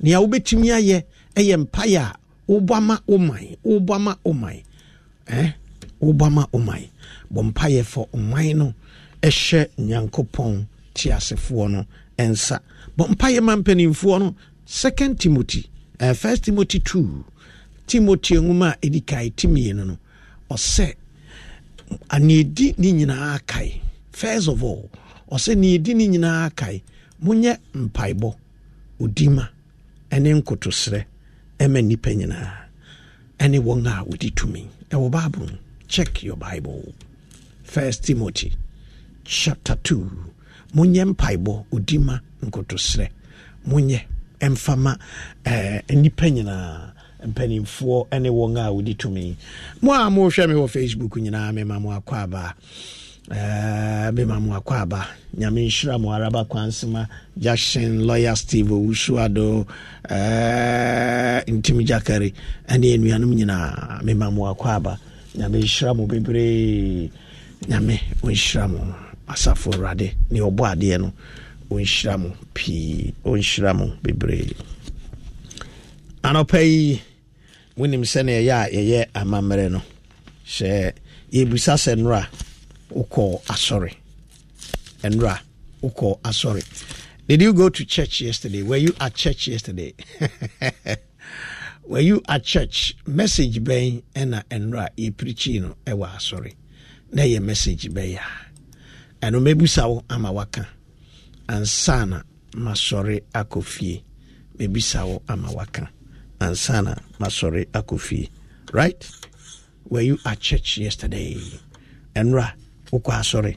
[0.00, 1.02] Nea wobɛtumi ayɛ
[1.36, 2.16] ɛyɛ mpayɛ a
[2.48, 4.60] wobɔ ama wo man wobɔ ama wo man.
[5.28, 5.52] Eh?
[6.00, 6.84] wobɔ ama wo man.
[7.32, 8.74] Bɔ mpayɛ fɔ ɔman no
[9.22, 11.86] ɛhyɛ nyankopɔn teasefoɔ no
[12.18, 12.60] ɛnsa
[12.96, 14.34] bɔ mpayɛ ma mpanimfoɔ no
[14.66, 15.68] second timothy
[16.00, 17.24] uh, first timothy 2
[17.92, 19.94] timothy nwoma a ɛdi kae timienu no
[20.54, 20.86] ɔsɛ
[22.14, 23.68] aneɛdi ne nyinaa kae.
[24.12, 24.88] First of all
[25.30, 26.80] ɔsɛ ne yɛdi ne nyinaa kae.
[27.24, 28.28] Monyɛ mpaebɔ
[29.02, 29.44] odima
[30.10, 31.00] ɛne nkotosrɛ
[31.58, 32.50] ɛma nnipa nyinaa
[33.38, 34.62] ɛne wɔn a wɔdi tumi.
[34.90, 35.50] Ɛwɔ bible
[35.88, 36.94] check your bible.
[37.62, 38.52] First timothy
[39.24, 40.10] chapter 2
[40.74, 43.08] monyɛ mpaebɔ odima nkotosrɛ.
[43.68, 44.00] Monyɛ
[44.40, 44.98] ɛmfama
[45.44, 46.92] eh, nnipa nyinaa.
[47.26, 49.36] Mpanimfoɔ ne wɔn a wɔdi tumi.
[49.80, 52.54] Mo a mohwɛ me wɔ facebook nyinaa mema mo akɔ abaa
[53.30, 55.06] bɛma mu akɔ aba.
[55.38, 57.08] Nyame nhyira mu araba kwansema
[57.38, 59.66] jackson lawyer steve owusuado
[61.46, 62.32] ntim jakare
[62.68, 64.98] ɛne anuanom nyinaa mema mu akɔ aba.
[65.36, 67.10] Nyame nhyira mu bebree.
[67.68, 68.78] Nyame ɔnhyira mu
[69.28, 71.12] asafo awurade ne ɔbɔ adeɛ no
[71.70, 74.52] ɔnhyira mu pii ɔnhyira mu bebree.
[76.24, 77.00] Anɔpa yi
[77.76, 79.82] wonim sɛne ɛyɛ a yɛyɛ amammerɛ no.
[80.46, 80.92] Hyɛ
[81.32, 82.28] yɛbusa sɛ nnora
[82.90, 83.94] wokɔ asɔre.
[85.02, 85.40] Ɛnora
[85.82, 86.62] wokɔ asɔre.
[87.28, 88.62] Did you go to church yesterday?
[88.62, 89.94] Were you at church yesterday?
[91.84, 92.94] Were you at church?
[93.06, 96.54] Message bɛn ɛna ɛnora yɛpirikyi no ɛwɔ asɔre.
[97.12, 99.26] Na ɛyɛ message bɛyɛ a?
[99.26, 100.68] Ɛno mɛbusa wo ama waka
[101.48, 104.04] ansa na masɔre akɔ fie.
[104.58, 105.88] Mɛbisa wo ama waka
[106.48, 108.28] ansa na masɔre akɔ
[108.72, 109.10] right?
[109.88, 111.36] Were you at church yesterday?
[112.14, 112.52] Enra,
[112.90, 113.56] wokɔ asɔre.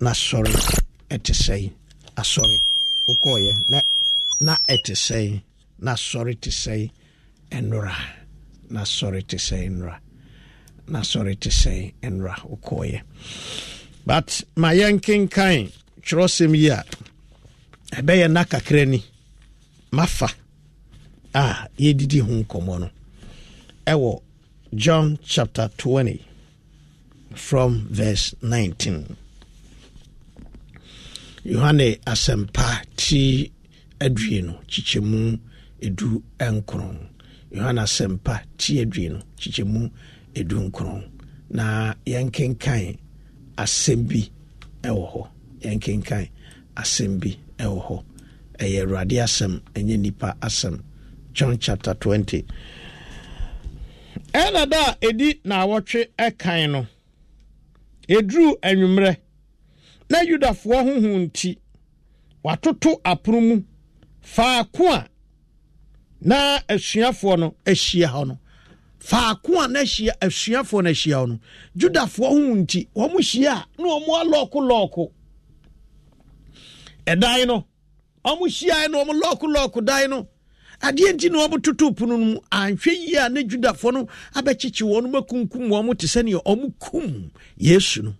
[0.00, 0.52] Na asɔre
[1.10, 1.72] ɛte sɛn
[2.16, 2.56] asɔre
[3.08, 3.70] wokɔɔyɛ.
[3.70, 3.80] Na
[4.40, 5.40] na ɛte sɛn
[5.80, 6.90] na asɔre te sɛn
[7.50, 7.94] ɛnora
[8.70, 9.98] na asɔre te sɛn nnora
[10.88, 13.00] na asɔre te sɛn nnora wokɔɔyɛ.
[14.06, 16.84] But ma yɛnkenkan twerɛsɛm yi a
[17.92, 19.04] ɛbɛyɛ nna kakra ni.
[19.92, 20.28] Mafa
[21.34, 22.90] a yɛdidi ho nkɔmmɔ no.
[23.86, 24.22] Ɛwɔ
[24.74, 26.24] john chapter 20
[27.34, 29.16] from verse 19
[31.44, 32.66] yohane asɛmpa
[32.96, 33.50] ti
[34.04, 35.38] aduonu kyikyɛmu
[35.86, 36.96] edu nkron.
[37.54, 39.80] Yohane asɛmpa ti aduonu kyikyɛmu
[40.38, 41.02] edu nkron.
[41.50, 42.96] Na yɛnkenkan
[43.56, 44.20] asɛm bi
[44.82, 45.22] ɛwɔ hɔ.
[45.64, 46.24] Yɛnkenkan
[46.76, 47.96] asɛm bi ɛwɔ hɔ.
[48.62, 50.76] Ɛyɛ awurade asɛm ɛnyɛ nipa asɛm.
[51.32, 52.44] John chapter 20
[54.34, 56.86] ɛna da a ɛdi na awɔtwe ɛkan no
[58.08, 59.16] ɛduru anwummerɛ
[60.10, 61.58] na yudafoɔ ho hu nti
[62.44, 63.62] watoto apono mu.
[64.22, 65.08] Faako a
[66.20, 68.38] na asuafoɔ no ahyia hɔ no.
[69.00, 71.38] Faako a na ahyia asuafoɔ no ahyia hɔ no.
[71.76, 75.10] Judafoɔ ho nti wɔn hyia a na wɔn alɔɔko lɔɔko.
[77.06, 77.64] Ɛdan no
[78.24, 80.28] wɔn hyia na wɔn lɔɔko lɔɔko dan no
[80.82, 84.84] adeɛ nti na wɔn toto pono no mu anhwɛ yie a na judafoɔ no abɛkyekye
[84.90, 88.14] wɔn akunkum wɔn te sɛnea wɔn kum yesu no.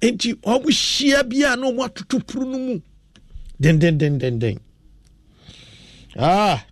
[0.00, 2.80] Nti wɔn hyia bi a na wɔn atoto pono no mu.
[3.60, 4.58] Dendendendenden
[6.18, 6.64] ah!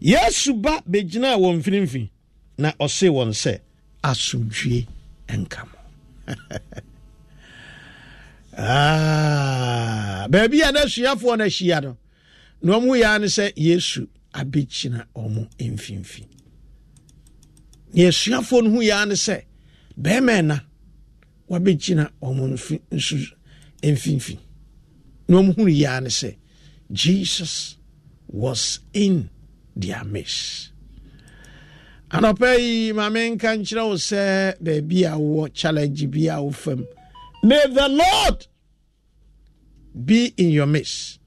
[0.00, 2.08] Yesu ba bɛgyinaa wɔn mfinimfini
[2.58, 3.60] na ɔse wɔn sɛ
[4.02, 4.86] asomdwie
[5.28, 5.78] nka mo
[10.30, 11.96] baabi a na asuafoɔ no ahyia no
[12.62, 16.36] na ɔmo yɛa ne sɛ yesu abɛgyina ɔmo mfimfini.
[17.94, 19.42] Na asuafoɔ no ho yɛa ne sɛ
[20.00, 20.60] bɛrima ɛna
[21.48, 22.48] wabɛgyina ɔmo
[22.90, 23.16] nso
[23.82, 24.38] mfimfini.
[25.28, 26.36] Na ɔmo hunu yɛa ne sɛ
[26.92, 27.76] jesus
[28.28, 29.30] was in
[29.74, 30.70] their midst.
[32.10, 36.84] Anɔpa yi maame nka nkyerɛ wo sɛ baabi a wowɔ challenge bi a wofam.
[37.42, 38.46] May the lord
[39.94, 41.18] be in your midst.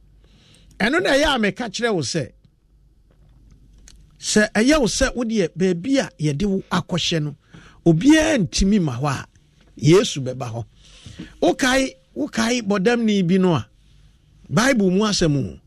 [0.79, 2.31] Ɛno na ɛyɛ a meka kyerɛ wo sɛ
[4.19, 7.35] sɛ ɛyɛ wo sɛ wodeɛ baabi a yɛde wo akɔhyɛ no
[7.85, 9.25] obiara ntumi ma hɔ a
[9.77, 10.65] yesu bɛba hɔ.
[11.41, 13.67] Wokae wokae bɔdamni bi no a
[14.49, 15.59] bible mu asɛm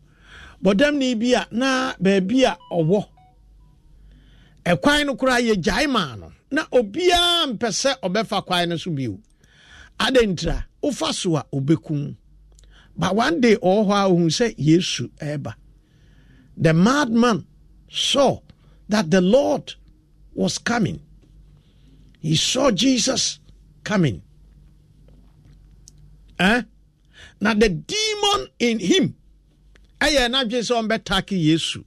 [0.62, 3.06] bɔdamni bi a na baabi a ɔwɔ.
[4.64, 6.32] Ɛkwan no koraa yɛgyae maa no.
[6.50, 9.18] Na obiara mpɛ sɛ ɔbɛfa kwan no so bio.
[10.00, 12.16] Adɛntira wofa so a obɛkum.
[12.96, 15.10] But one day ɔwɔ hɔ a ohun yesu
[16.56, 17.46] the madman
[17.90, 18.40] saw
[18.88, 19.74] that the lord
[20.34, 21.00] was coming.
[22.20, 23.38] He saw jesus
[23.84, 24.22] coming.
[26.38, 26.62] Eh?
[27.40, 29.14] now the demon in him
[30.00, 31.84] ɛyɛ n'adwene sɛ ɔmbɛtake yesu.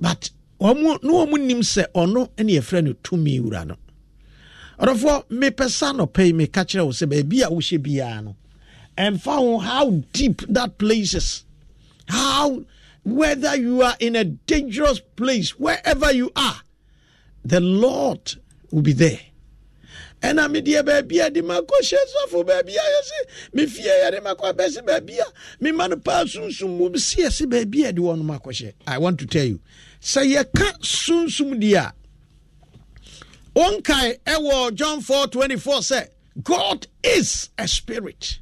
[0.00, 3.76] But wɔn no wɔn nim sɛ ɔno ɛna yɛfrɛ no tumi wura no.
[4.78, 8.36] Ɔdɔfoɔ mepɛ sa nɔpɛ yi meka kyerɛ wo sɛ baabi a wohyɛ biara no
[8.96, 11.44] ɛmfa found how deep that place is.
[12.08, 12.64] How
[13.04, 16.60] whether you are in a dangerous place wherever you are
[17.44, 18.34] the lord
[18.72, 19.20] will be there.
[20.22, 20.48] A a
[28.88, 29.60] i want to tell you.
[30.00, 31.94] Say sɛ yɛka sunsum deɛ a
[33.58, 36.08] wɔnkae ɛwɔ john 4 24 sɛ
[36.42, 38.40] god is a spirit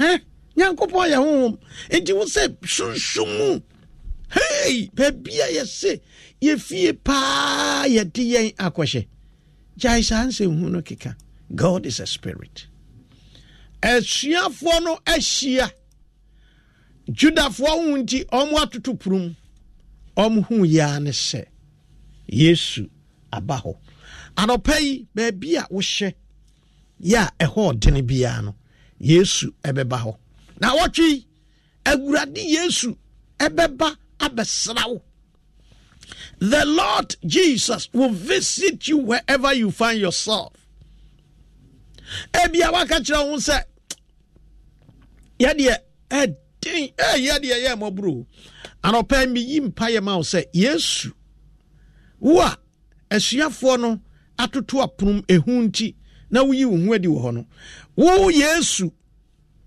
[0.00, 0.20] Hɛ?
[0.56, 1.54] nyankopɔn yɛ honhom.
[1.90, 2.42] Enti wo sɛ
[2.74, 3.60] sunsum mu.
[4.34, 6.00] Hei baabi a yɛse
[6.40, 9.06] yɛfie paa yɛde yɛn akɔhyɛ.
[9.78, 11.16] Gyae saa nsɛmhu no keka.
[11.54, 12.66] God is a spirit.
[13.82, 15.70] Asuafoɔ no ahyia.
[17.10, 19.36] Judafoɔ ho nti ɔmo atoto porom
[20.16, 21.44] ɔmo hu yia ne sɛ
[22.28, 22.88] yesu
[23.32, 23.76] aba hɔ.
[24.36, 26.14] Anɔpa yi baabi a wohyɛ
[27.02, 28.54] yɛ a ɛhɔ ɔdene biara no
[29.00, 30.16] yesu ɛbɛba hɔ.
[30.60, 31.24] Na wɔtwe
[31.84, 32.96] awurade yesu
[33.38, 35.02] ɛbɛba abɛsra wo.
[36.38, 40.52] The lord jesus will visit you wherever you find yourself.
[42.32, 43.62] Ebia waka kyerɛ wo sɛ
[45.38, 45.76] yɛdeɛ
[46.10, 48.26] ɛden yɛdeɛ yɛ mmɔboro
[48.82, 51.12] anɔpa meyi mpayɛ ma wo sɛ yesu
[52.18, 52.58] wo a
[53.10, 54.00] asuafoɔ no
[54.38, 55.94] atoto aponom ɛhu nti
[56.30, 57.46] na woyi wo ho adi wɔ hɔ no.
[57.96, 58.92] Wo yesu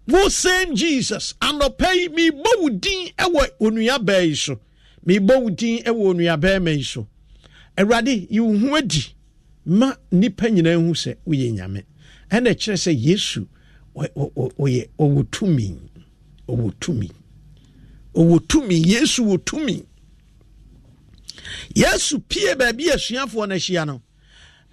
[0.08, 4.60] wo same jesus anɔpa yi mebɔ wo din ɛwɔ onua baa yi so.
[5.06, 7.08] Mebɔ wo din ɛwɔ onua yi so.
[7.78, 9.14] Awurade yi wo ho adi.
[9.66, 11.84] Ma nnipa nyinaa hu sɛ woyɛ nyame.
[12.32, 13.48] Ɛna kyerɛ sɛ yesu
[13.96, 15.78] ɔyɛ ɔwɔ tumi.
[16.48, 17.12] Ɔwɔ tumi.
[18.16, 18.76] Ɔwɔ tumi.
[18.86, 19.84] Yesu wɔ tumi.
[21.76, 24.02] Yesu pie baabi asuafoɔ no ahyia no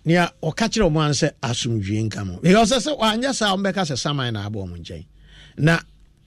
[0.04, 3.98] nea ɔka kyerɛ ɔmo ano sɛ asomdwie nka mo because sɛ wanyɛ saa ɔmbɛka sɛ
[3.98, 5.04] saman na abɔ ɔmo nkyɛn.
[5.58, 5.78] Na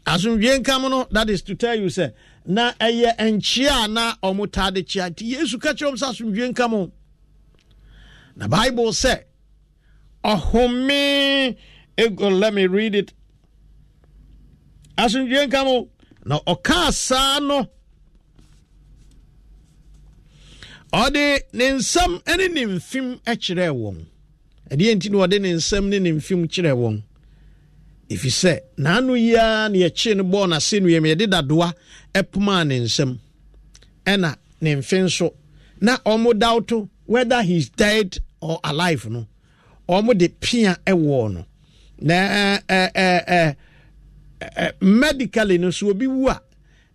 [0.05, 2.13] asomdwie nka mo no that is to tell you sɛ
[2.45, 5.09] na ɛyɛ nkyea na ɔmo taa de kyea.
[5.09, 6.91] Nti yesu ka kyerɛ ɔmo sɛ asomdwie nka mo
[8.35, 9.23] na bible sɛ
[10.23, 11.55] ɔhome
[11.97, 13.13] ego let me read it.
[14.97, 15.89] Asomdwie nka mo
[16.25, 17.67] na ɔkaa saa no
[21.01, 23.97] ɔde ne nsɛm ne ne mfim kyerɛɛ wɔn.
[24.71, 27.01] Ɛdeɛ nti na ɔde ne nsɛm ne ne mfim kyerɛɛ wɔn.
[28.09, 31.73] Ɛfiri sɛ n'ano yi ara na yɛkyee no bɔɔ n'ase no yɛm yɛde dadoa
[32.13, 33.17] ɛpomaa ne nsɛm
[34.05, 35.33] ɛna ne mfe nso
[35.81, 39.25] na ɔmo dawto whether he's dead or alive no
[39.89, 41.45] ɔmo de pia ɛwɔ no.
[42.01, 42.13] Na
[42.69, 46.39] ɛɛ ɛɛ ɛɛ medically no so obi wu a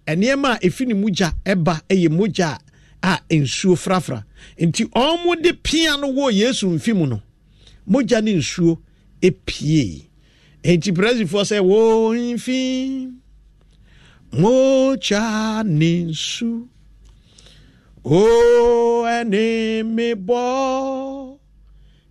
[0.06, 2.67] nneɛma a efi ne mu gya ɛba ɛyɛ mogya a
[3.02, 4.24] a nsuo frafra.
[4.58, 7.22] Nti ɔmo de pia no wɔ yesu mfi mu no
[7.88, 8.78] mogya ne nsuo
[9.22, 10.06] epie.
[10.64, 13.12] Nti prɛsifoɔ sɛ wɔmfi
[14.32, 16.68] mogya ne nsu.
[18.04, 21.38] O ɛne me bɔ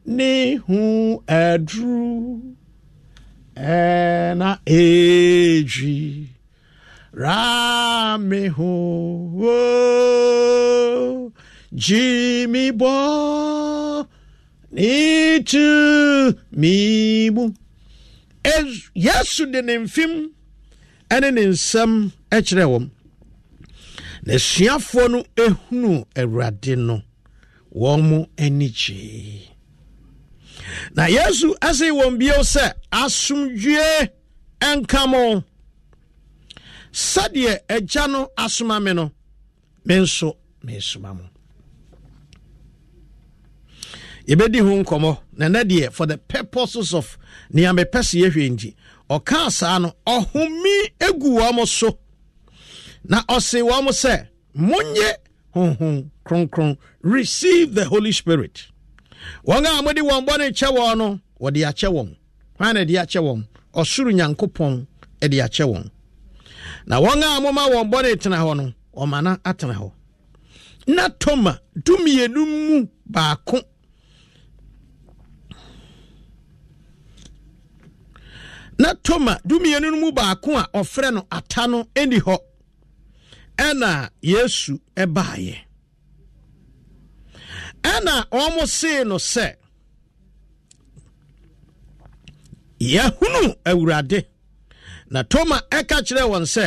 [0.06, 2.42] ne ho aduru
[3.56, 6.28] ɛna edwi
[7.18, 8.72] rame ho
[11.74, 14.06] jimmy bo
[14.72, 15.68] nitu
[16.52, 17.54] mi mu.
[18.96, 20.30] Yesu de ne mfim
[21.12, 22.86] ne ne nsɛm kyerɛ wɔm.
[24.26, 27.02] Na asuafoɔ no ehunu awurade no.
[27.76, 29.58] Wɔn mo ani gyee
[30.96, 34.10] na yesu ase wɔn bio sɛ asomdwie
[34.62, 35.44] nka mo
[36.98, 39.12] sɛdeɛ agya no asoma me no
[39.86, 40.36] me nso
[40.66, 41.24] mesoma mo.
[44.28, 45.18] Yɛbɛdi ho nkɔmmɔ.
[45.38, 47.18] Na nɛ deɛ for the purposes of
[47.52, 48.76] nea mepɛ sɛ yɛhwɛ nti
[49.10, 52.00] ɔkaa saa no ɔhome egu wɔn mo so.
[53.04, 54.28] Na ɔse wɔn mo sɛ
[54.58, 55.14] monyɛ
[55.56, 56.78] honhom kronkron.
[57.02, 58.66] Receive the holy spirit.
[59.46, 62.16] Wɔn a mode wɔn bɔne kyɛ wɔn no wɔde akyɛ wɔn.
[62.58, 63.46] Hwan na de akyɛ wɔn?
[63.76, 64.88] Ɔsoro nyankopɔn
[65.22, 65.92] de akyɛ wɔn.
[66.90, 68.66] Na wɔn a moma wɔn bɔne tena hɔ no
[69.02, 69.88] ɔma na atena hɔ.
[70.96, 71.54] Na toma
[71.86, 73.58] dumienu mu baako.
[78.80, 82.36] Na toma dumienu mu baako a ɔfrɛ no ata no ɛni hɔ.
[83.58, 85.56] Ɛna yesu ɛbaayɛ
[87.84, 89.56] ɛna wɔn see no sɛ
[92.80, 94.20] yɛhunu awurade.
[95.14, 96.66] Na toma ɛka kyerɛ wɔn sɛ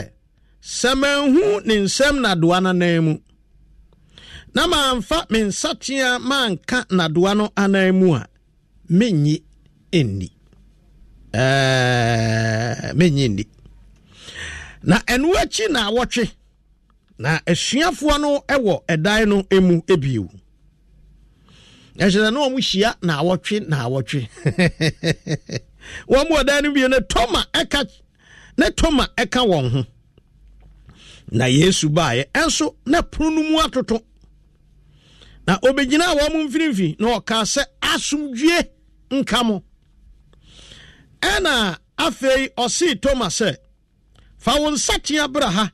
[0.78, 3.14] sɛ manhu ne nsɛm nadoa no anan mu
[4.54, 8.22] na mamfa me nsatea manka nadoa no anan mu a
[8.98, 9.36] mennyi
[9.92, 10.28] nni.
[12.98, 13.44] Mennyi nni.
[14.88, 16.24] Na ɛno akyi na awɔtwe
[17.22, 18.30] na asuafoɔ no
[18.64, 19.36] wɔ ɛdan no
[19.66, 20.24] mu bio
[21.98, 24.20] ɛhyɛ na wɔn hyia na awɔtwe na awɔtwe
[26.10, 27.80] wɔn mu ɔdan no bio no toma ɛka
[28.60, 29.80] na toma ɛka wɔn ho.
[31.38, 33.96] Na yesu baeɛ ɛnso na pono no mu atoto.
[35.46, 38.58] Na obɛgyina wɔn mu na ɔkaa sɛ asomdwie
[39.18, 39.56] nka mo.
[41.32, 41.54] Ɛna
[42.06, 43.50] afei ɔsee toma sɛ
[44.44, 45.72] fa wo nsatea bra ha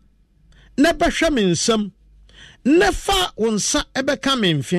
[0.78, 1.90] na bɛhwɛ me nsam
[2.64, 4.78] na fa wo nsa ɛbɛka me mfe.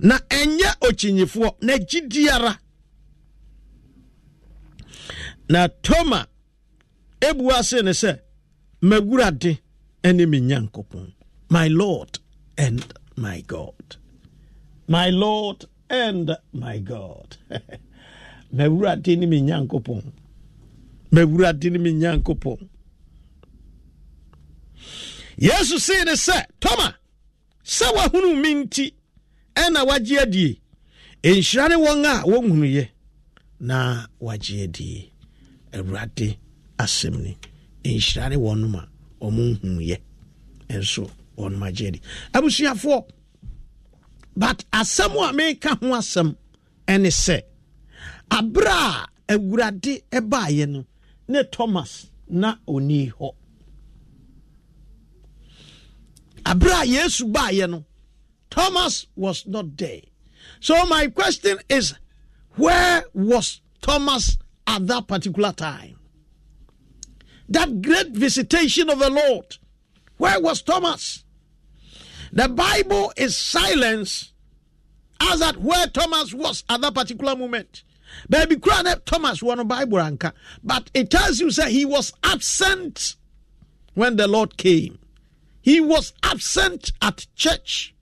[0.00, 2.52] Na ɛnyɛ okyinyifoɔ na gyidiara
[5.48, 6.28] na toma
[7.20, 8.18] ebu ase ne sɛ
[8.82, 9.58] mawurade
[10.04, 11.12] ne me nyankopɔn
[11.50, 12.18] my lord
[12.56, 13.96] and my god.
[14.86, 17.36] My lord and my god.
[18.54, 20.12] Mawurade ne me nyankopɔn
[21.12, 22.68] mawurade ne me nyankopɔn
[25.36, 26.94] yesu see ne sɛ tɔma
[27.64, 28.92] sɛ wahunu me nti
[29.54, 30.60] ɛna wagye adie.
[31.22, 32.88] Nhyira ne wɔn a wɔnhunuyɛ
[33.60, 35.12] na wagye adie.
[35.72, 36.38] Awurade
[36.78, 37.36] asɛm ni.
[37.84, 38.88] Nhyira ne wɔnom a
[39.24, 39.96] ɔmo nhuyɛ
[40.70, 42.00] nso wɔnom agye adi
[42.34, 43.04] abusuafoɔ
[44.36, 46.36] but asɛm a meka ho asɛm
[46.86, 47.42] ɛne sɛ
[48.30, 48.74] aberɛ
[49.28, 50.84] a awurade ɛbaeɛ no
[51.28, 53.34] ne thomas na ɔni hɔ.
[56.44, 57.84] Aberɛ a yesu baeɛ no
[58.50, 60.00] thomas was not there.
[60.60, 61.94] So my question is
[62.56, 65.97] where was thomas at that particular time
[67.48, 69.56] that great visitation of the Lord.
[70.16, 71.24] Where was Thomas?
[72.32, 74.32] The Bible is silence
[75.20, 77.82] as at where Thomas was at that particular moment.
[78.28, 80.32] Baby Crown Thomas won a Bible anchor,
[80.62, 83.16] but it tells you that he was absent
[83.94, 84.98] when the Lord came.
[85.60, 87.94] He was absent at church.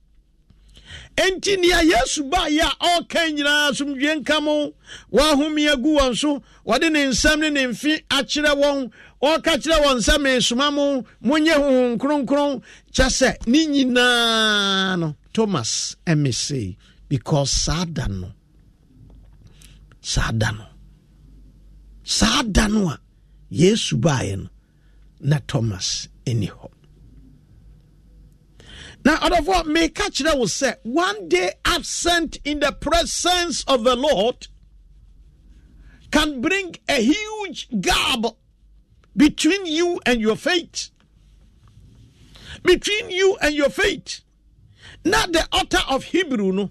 [1.16, 4.74] enti nea yesu baeɛ a ɔreka nyinaa somdwe nka mo
[5.12, 8.52] wɔahome agu wɔn so wɔde ne nsɛm ne ne mfe akyerɛ
[9.22, 12.62] ɔreka kyerɛ wɔn sɛ mesoma mo monyɛ honhom kronkron
[12.92, 16.76] kyɛ sɛ ne nyinaa no thomas ɛmesei
[17.08, 18.32] because saa da no
[20.00, 20.64] saa da no
[22.04, 22.88] saa da no.
[22.90, 22.98] A
[23.50, 24.48] yesu baeɛ no
[25.20, 26.70] na thomas ɛni hɔ
[29.08, 34.48] otherwise, may catch that will say one day absent in the presence of the Lord
[36.10, 38.24] can bring a huge gap
[39.16, 40.90] between you and your faith.
[42.62, 44.20] Between you and your faith.
[45.04, 46.70] Not the author of Hebrew, no.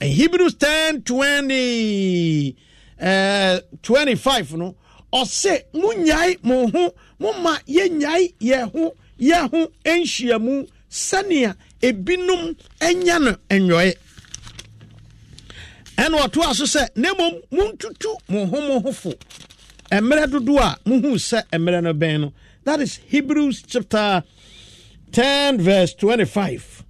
[0.00, 2.56] And Hebrews 10 20,
[3.00, 4.76] uh, 25, no.
[5.12, 13.94] Or say, Munyai, Mohu, Mumma, Yenyai, Yehu, Yehu, Enshiamu, sɛnea ebinom anya no nnwɔe
[15.98, 19.12] ɛna ɔtoa so sɛ na mmom montutu mo ho mo ho fo
[20.00, 22.32] mmerɛ dodoɔ a mohuu sɛ mmerɛ no bɛn no.
[22.64, 24.24] That is hebrews chapter
[25.12, 26.84] 10 verse 25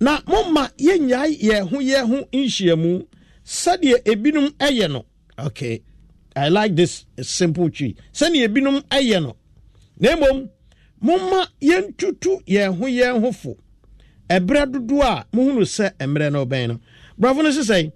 [0.00, 3.06] na momma yɛnyae yɛn ho yɛn ho nhyiamu
[3.44, 5.04] sɛdeɛ ebinom ɛyɛ no.
[5.38, 5.82] Okay
[6.36, 7.94] i like this simple tree.
[8.12, 9.36] Sɛdeɛ ebinom ɛyɛ no.
[10.00, 10.48] Na mmom
[11.00, 13.56] momma yɛntutu yɛn ho yɛn ho fo.
[14.28, 16.80] Ɛberɛ dodoɔ a mohunu sɛ mmerɛ no ɔbɛn no.
[17.20, 17.92] Brɔfo no sesɛe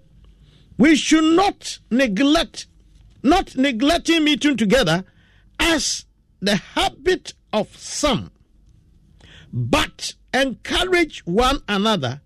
[0.77, 2.67] we should not neglect
[3.23, 5.03] not neglecting meeting together
[5.59, 6.05] as
[6.39, 8.31] the habit of some
[9.51, 12.21] but encourage one another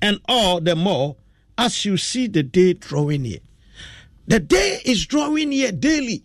[0.00, 1.16] and all the more
[1.58, 3.38] as you see the day drawing near.
[4.26, 6.24] The day is drawing near daily.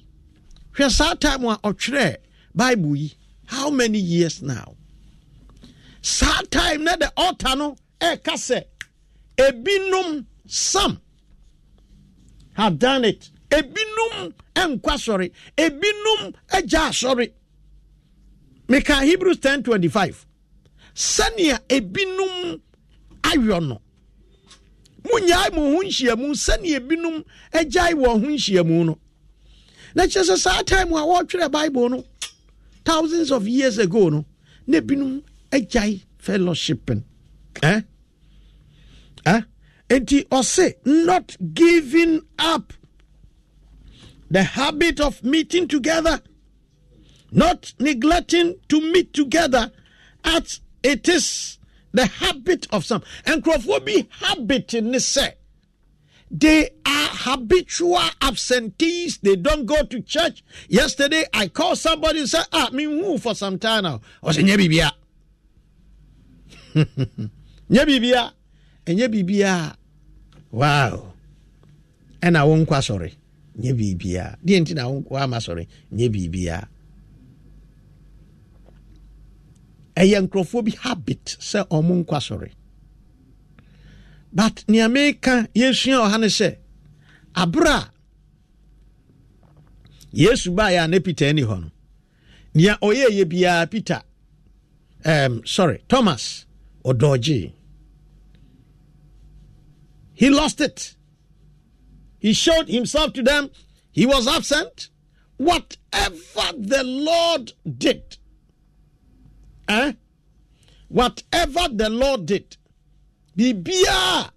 [0.73, 2.17] Hwɛ saa time a
[2.55, 3.09] bible
[3.45, 4.75] how many years now?
[6.01, 8.63] Saa time na the altar no ɛka sɛ
[9.37, 11.01] ebinom some
[12.53, 15.31] have done it ebinom nkwa sɔre.
[15.57, 17.31] Ebinom agya asɔre.
[18.67, 20.25] Meka hebrews ten twenty five
[20.95, 22.61] sɛnea ebinom
[23.23, 23.81] ayɔ no
[25.03, 27.23] munyae mo ho nhyiamu sɛnea ebinom
[27.53, 28.99] agyae wɔn ho nhyiamu no.
[29.95, 32.05] Na kyerɛ sɛ saa time a wɔretwerɛ bible no
[32.85, 34.25] thousands of years ago no
[34.67, 37.03] na binom agyae fellowshipping.
[37.63, 37.81] Eh?
[39.25, 39.41] eh?
[39.89, 42.73] enti ɔse not giving up
[44.29, 46.21] the habit of meeting together
[47.31, 49.71] not neglecting to meet together
[50.23, 51.57] as it is
[51.91, 55.33] the habit of some nkurɔfoɔ bi habit ne sɛ
[56.31, 59.17] they are habitual absentees.
[59.17, 60.43] They don't go to church.
[60.67, 64.01] Yesterday, I called somebody and said, Ah, me who for some time now.
[64.23, 64.91] I said, Nyebibia.
[67.69, 68.31] Nyebibia.
[68.85, 69.75] And Nyebibia.
[70.51, 71.13] Wow.
[72.21, 72.67] And I won't
[73.59, 73.95] qua sorry.
[73.95, 74.37] Nyebibia.
[74.43, 75.67] Didn't I won't sorry.
[75.93, 76.67] Nyebibia.
[80.01, 82.49] ɛyɛ nkurɔfoɔ bi habit sɛ ɔmo nkwa sɔre
[84.31, 86.49] but nea meka yɛsua ɔha ne sɛ
[87.35, 87.91] aberɛ a
[90.11, 91.71] yesu baeɛ a na peter ani hɔ no
[92.53, 94.01] nea ɔyɛɛyɛ biara peter
[95.05, 96.45] um, sorry thomas
[96.85, 97.51] ɔdɔɔgyee
[100.13, 100.95] he lost it
[102.19, 103.49] he showed himself to them.
[103.91, 104.89] He was absent.
[105.37, 108.17] Whatever the lord did
[109.69, 109.93] eh?
[110.89, 112.57] whatever the lord did
[113.37, 114.31] biribiaa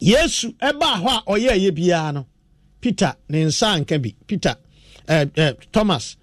[0.00, 2.26] yesu ɛbaa hɔ a no
[2.80, 4.56] peter ne nsa peter
[5.06, 6.16] uh, uh, thomas.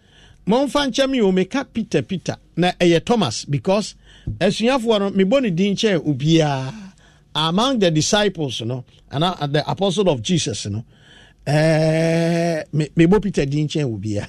[0.48, 2.36] Momfa nkyɛm yi o meka peter peter.
[2.58, 3.94] Na ɛyɛ thomas because
[4.40, 6.81] asuafoɔ no mebɔ ne din kyɛɛ obiara
[7.36, 9.24] among the disciples no and
[9.54, 10.80] the apostle of jesus no
[11.48, 14.28] uh, mebɔ peter din kyɛɛ obiara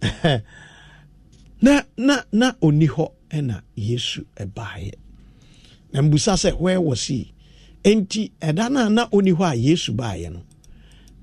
[1.62, 4.92] na na na ɔni hɔ ɛna yesu ɛbaeɛ
[5.92, 7.32] na mbusa where was he?
[7.84, 10.42] Enti ɛda a na ɔni a yesu baeɛ no.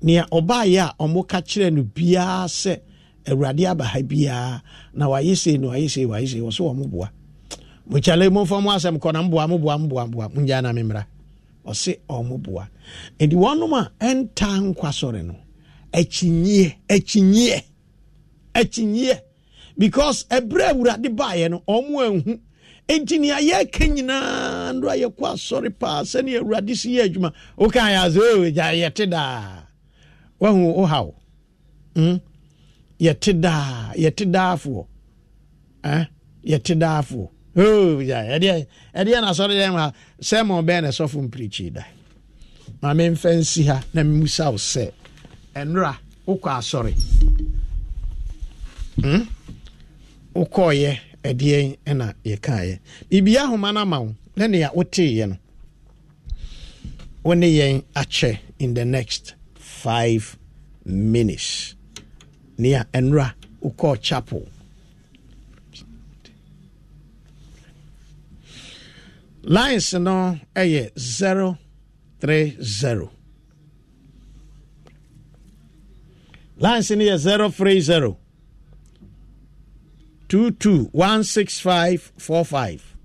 [0.02, 2.80] Nea ɔbaeɛ a ɔmo ka kyerɛ no biara sɛ
[3.26, 4.62] awurade aba ha
[4.94, 7.10] na wayɛ sei na wayɛ sei wayɛ sei wɔ so wɔ mo boa.
[7.90, 11.06] Mokyale momfa mo asɛm kɔ na mboa moboa moboa moboa mongyaa na memmra
[11.66, 12.68] ɔse ɔmo boa
[13.18, 15.34] enti wɔnom a ɛnta nkwa sɔre no.
[15.98, 17.58] Akyinyeɛ akyinyeɛ
[18.60, 19.16] akyinyeɛ
[19.78, 22.32] because ɛberɛ awurade baeɛ no ɔmo anhu
[22.88, 27.78] enti nea yɛka nyinaa ndo a yɛkɔ asɔre paa sɛne awurade si yɛ adwuma woka
[27.94, 29.66] yɛ ase gya yɛte daa
[30.40, 31.08] wahu wo haw
[31.94, 32.20] mm?
[33.00, 34.86] yɛte daa yɛte daafoɔ
[35.84, 36.04] eh?
[36.44, 41.84] yɛte daafoɔ ɛdeɛ na asɔre dɛ ma sɛ ma ɔbɛn na ɛsɔfo mpirikyi da.
[42.82, 44.90] Ma memfa nsi ha na mmusa wo sɛ
[45.54, 45.96] ɛnora
[46.26, 46.94] wokɔ asɔre.
[48.98, 49.26] Mm?
[50.34, 52.78] wokɔɔyɛ ɛdeɛ ɛna yɛkaeɛ.
[53.10, 55.36] Biribia ahoma no ama wo na nea woteeɛ no
[57.22, 60.36] wo ne yɛn akyɛ in the next five
[60.84, 61.74] minutes.
[62.58, 63.32] Nea ɛnora
[63.62, 64.48] wokɔɔ chapel
[69.44, 73.10] lines no ɛyɛ 030
[76.58, 78.16] lines no yɛ 030
[80.34, 82.96] two two one six five four five.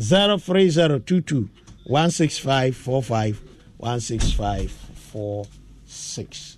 [0.00, 1.50] Zero three zero two two
[1.84, 3.38] one six five four five
[3.76, 5.44] one six five four
[5.84, 6.56] six.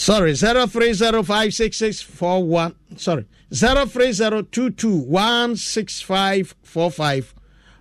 [0.00, 2.74] Sorry, zero three zero five six six four one.
[2.96, 7.34] Sorry, zero three zero two two one six five four five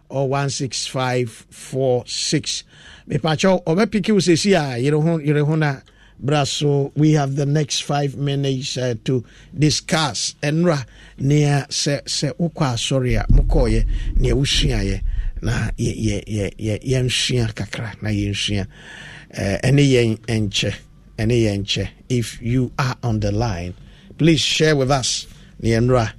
[0.09, 2.65] or one six five four six.
[3.07, 8.95] Mepacho obepiki usesi a yere yere ho so we have the next five minutes uh,
[9.05, 9.24] to
[9.57, 10.86] discuss enra
[11.20, 13.86] nea se se ukwa sorry a mukɔyɛ
[14.17, 15.01] nea wusuaeɛ
[15.41, 18.67] na yɛ yɛ yɛ yɛ yɛnsua kakra na yɛnsua
[19.63, 20.76] ɛne yɛn nkyɛ
[21.20, 23.74] ɛne yɛn if you are on the line
[24.17, 25.28] please share with us.
[25.61, 26.13] Ne yɛnnura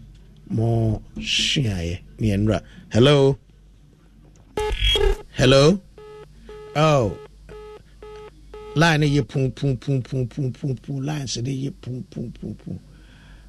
[0.49, 3.39] mo suaeɛ ne yɛnnura hello?
[5.33, 5.81] Hello?
[6.77, 7.17] Oh.
[8.75, 10.97] Line yɛ pum pum pum pum pum pum pum.
[11.01, 12.81] Line sɛ pum pum pum.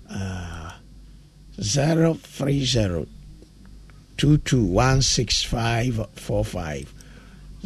[0.10, 0.72] Uh,
[1.62, 3.06] zero three zero
[4.18, 6.94] two two one six five four five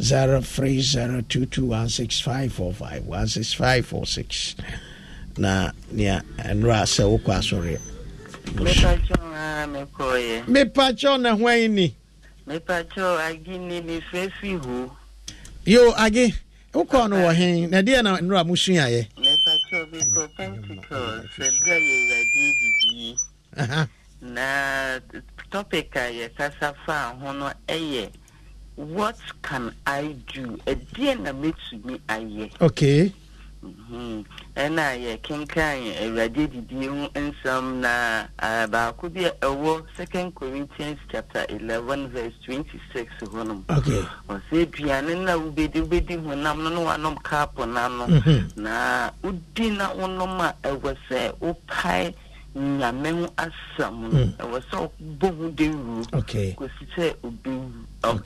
[0.00, 4.54] zero three zero two two one six five four five one six five four six.
[5.38, 7.78] Na nea nnura sɛ wokɔ asɔre
[10.48, 11.94] mepakyɛw na hwan ni
[12.46, 14.96] mepakyɛw agi ne mefrɛ fi ho
[15.64, 16.32] yo age
[16.72, 21.46] wokɔɔ no wɔ he na deɛ na nnura mosuaeɛ mepakyɛw bɛkɔ pentecost sɛ
[22.32, 23.16] didie
[24.22, 24.98] na
[25.50, 28.10] topic a yɛkasa fa ho no ɛyɛ
[28.76, 30.58] what can i do?
[30.66, 33.12] Ɛdeɛ na mɛtumi ayɛ okay
[34.54, 38.26] ɛna yɛ kenkan awurade didie ho nsɛm na
[38.68, 45.24] baako bi a ɛwɔ second corinthians chapter 11 verse 26 hɔ nom okay ɔsɛ aduane
[45.24, 48.56] no a wobɛdi wobɛdi honam no na wanom kaapo no no Mhm.
[48.56, 52.14] na wodi na wonom a ɛwɔ sɛ wopae
[52.56, 54.32] nyame ho asɛm no hmm.
[54.42, 56.02] ɛwɔ sɛ ɔbɔ ho de wuo
[56.58, 57.50] kɔsi sɛ obi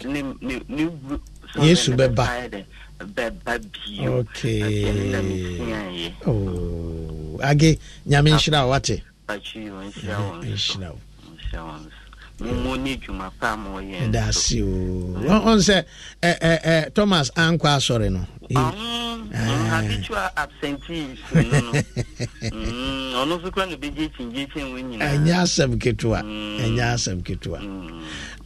[0.06, 1.18] ne wu
[1.66, 2.24] yesu bɛba.
[3.16, 4.24] bɛba bio.
[6.26, 7.40] Oh.
[7.42, 9.02] Age nyame nhyira wo wate?
[9.28, 11.00] Nhyira wo
[12.40, 14.10] mo ní dwuma pa mo yɛ.
[14.12, 15.84] daasi o wọn sɛ
[16.22, 18.26] ɛ ɛ ɛ thomas ankɔ asɔre no.
[18.50, 21.72] ɔno habitual absentees no no
[23.20, 25.16] ɔno nso kura no bɛ gyekyin gyekyin wo nyinaa.
[25.16, 27.60] ɛnyɛ asɛm ketewa ɛnyɛ asɛm ketewa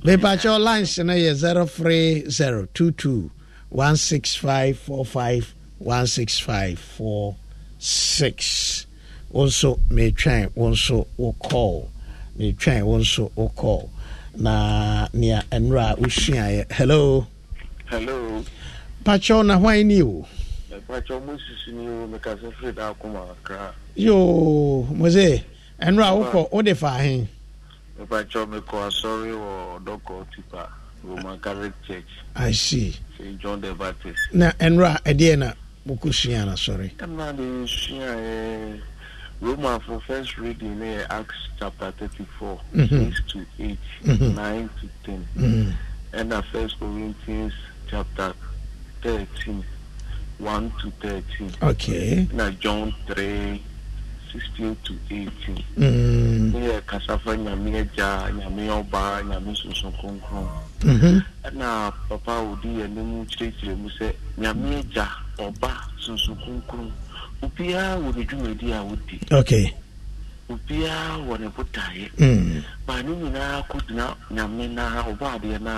[0.05, 3.31] mipakyɛ lunch no yɛ zero three zero two two
[3.71, 7.37] one six five four five one six five four
[7.79, 8.87] six
[9.33, 11.91] wọn nso metwɛn wọn nso wɔ call
[12.39, 13.91] metwɛn wo nso wo call.
[14.37, 17.27] Na nea ɛnora a wosuaeɛ hello.
[17.87, 18.45] Hello.
[19.05, 20.27] Pakyɛw na hwan ni o?
[20.71, 25.45] Mepakyɛ moses ni o mekasɛ firi da akoma akra yo mose
[25.81, 27.27] ɛnora wokɔ wode fa he
[27.99, 30.69] mepakyɛ mekɔ asɔre wɔ dɔkɔ tipa
[31.05, 32.09] roman catholic church.
[32.35, 32.97] I see.
[33.19, 34.19] St john the baptist.
[34.33, 35.53] Na ɛnora ɛdeɛ na
[35.87, 37.45] wokɔsua no sɔre ɛna de
[39.45, 43.11] Roman for first reading there, Acts chapter 34, mm-hmm.
[43.11, 44.35] 6 to 8, mm-hmm.
[44.35, 45.29] 9 to 10.
[45.37, 45.71] Mm-hmm.
[46.15, 47.53] And the first Corinthians
[47.87, 48.33] chapter
[49.03, 49.63] 13,
[50.39, 51.53] 1 to 13.
[51.63, 52.27] Okay.
[52.33, 53.63] Now John 3,
[54.33, 55.29] 16 to 18.
[55.29, 55.63] Mm.
[55.77, 56.63] Mm-hmm.
[56.63, 60.49] Yeah, Kasafa, Nyame Eja, Nyame Oba, Nyame Soso Konkron.
[60.81, 61.59] Mm-hmm.
[61.59, 65.07] Na Papa Odi, Nyame Muchirichiri, Muse, Nyame Eja,
[67.45, 69.19] obiara wɔ ne dwumadi a wodi.
[69.33, 69.75] Okay
[70.49, 75.73] obiara wɔ ne botaeɛ Mm, baa ne nyinaa kɔgyina nyame na ɔbɔ adeɛ na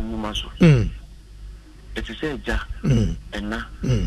[0.00, 0.48] nnwuma so.
[0.60, 0.88] Mm,
[1.96, 3.58] ɛte sɛ agya mm, ɛna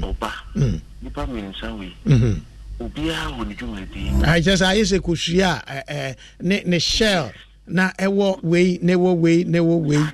[0.02, 0.32] ɔba.
[0.56, 2.40] Nnipa mmiɛnsa wei mhm.
[2.80, 7.32] obiara wɔ ne dwumadi kyerɛ sɛ ayɛ sɛ kosua a ne shell
[7.68, 10.06] na ɛwɔ wei na ɛwɔ wei na ɛwɔ wei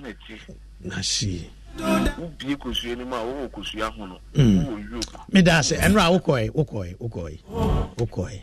[0.82, 1.46] na see
[1.84, 6.20] wobie kosua no mu a wowɔ kosua ho no wowɔ yoke meda ase ɛno a
[6.20, 7.40] wokɔe wokɔe wokɔe
[7.98, 8.42] wokɔe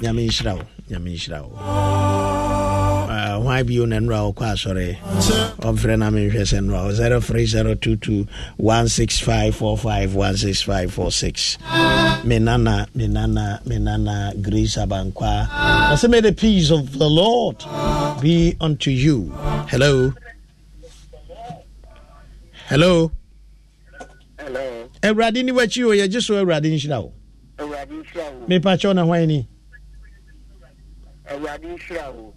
[0.00, 1.56] nyame nhyira wo nyame nhyira wo.
[3.10, 4.96] Uh, Hwan bio na nnora wokɔ asɔre
[5.60, 8.26] ɔmfrɛ na menhwɛ sɛ nnora wo 0302
[8.56, 11.58] 16545 16546
[12.24, 13.78] me nana me nana me
[14.40, 15.48] grace abankwa.
[15.92, 17.56] Ɔsɛ may the peace of the lord
[18.20, 19.32] be unto you.
[19.68, 20.12] Hello
[22.70, 23.10] hello
[24.38, 24.88] Hello.
[25.02, 27.12] awurade ni wakyi o yɛgye so awurade nhyira wo
[27.58, 28.46] Awurade nhyira wo.
[28.48, 29.46] mepakyɛw na hwan ni
[31.30, 32.34] Awurade nhyira wo.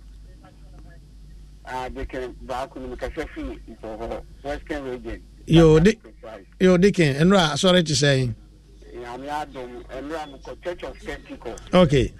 [1.65, 5.21] Ah, deke baako no mekasa firi mpɔhɔ Western region.
[5.47, 6.47] Yo, de- Precise.
[6.59, 8.33] yo dikin nnora asɔre te sɛn
[8.95, 12.13] Nyame adom ɛnura mekɔ Church of Pentecost okay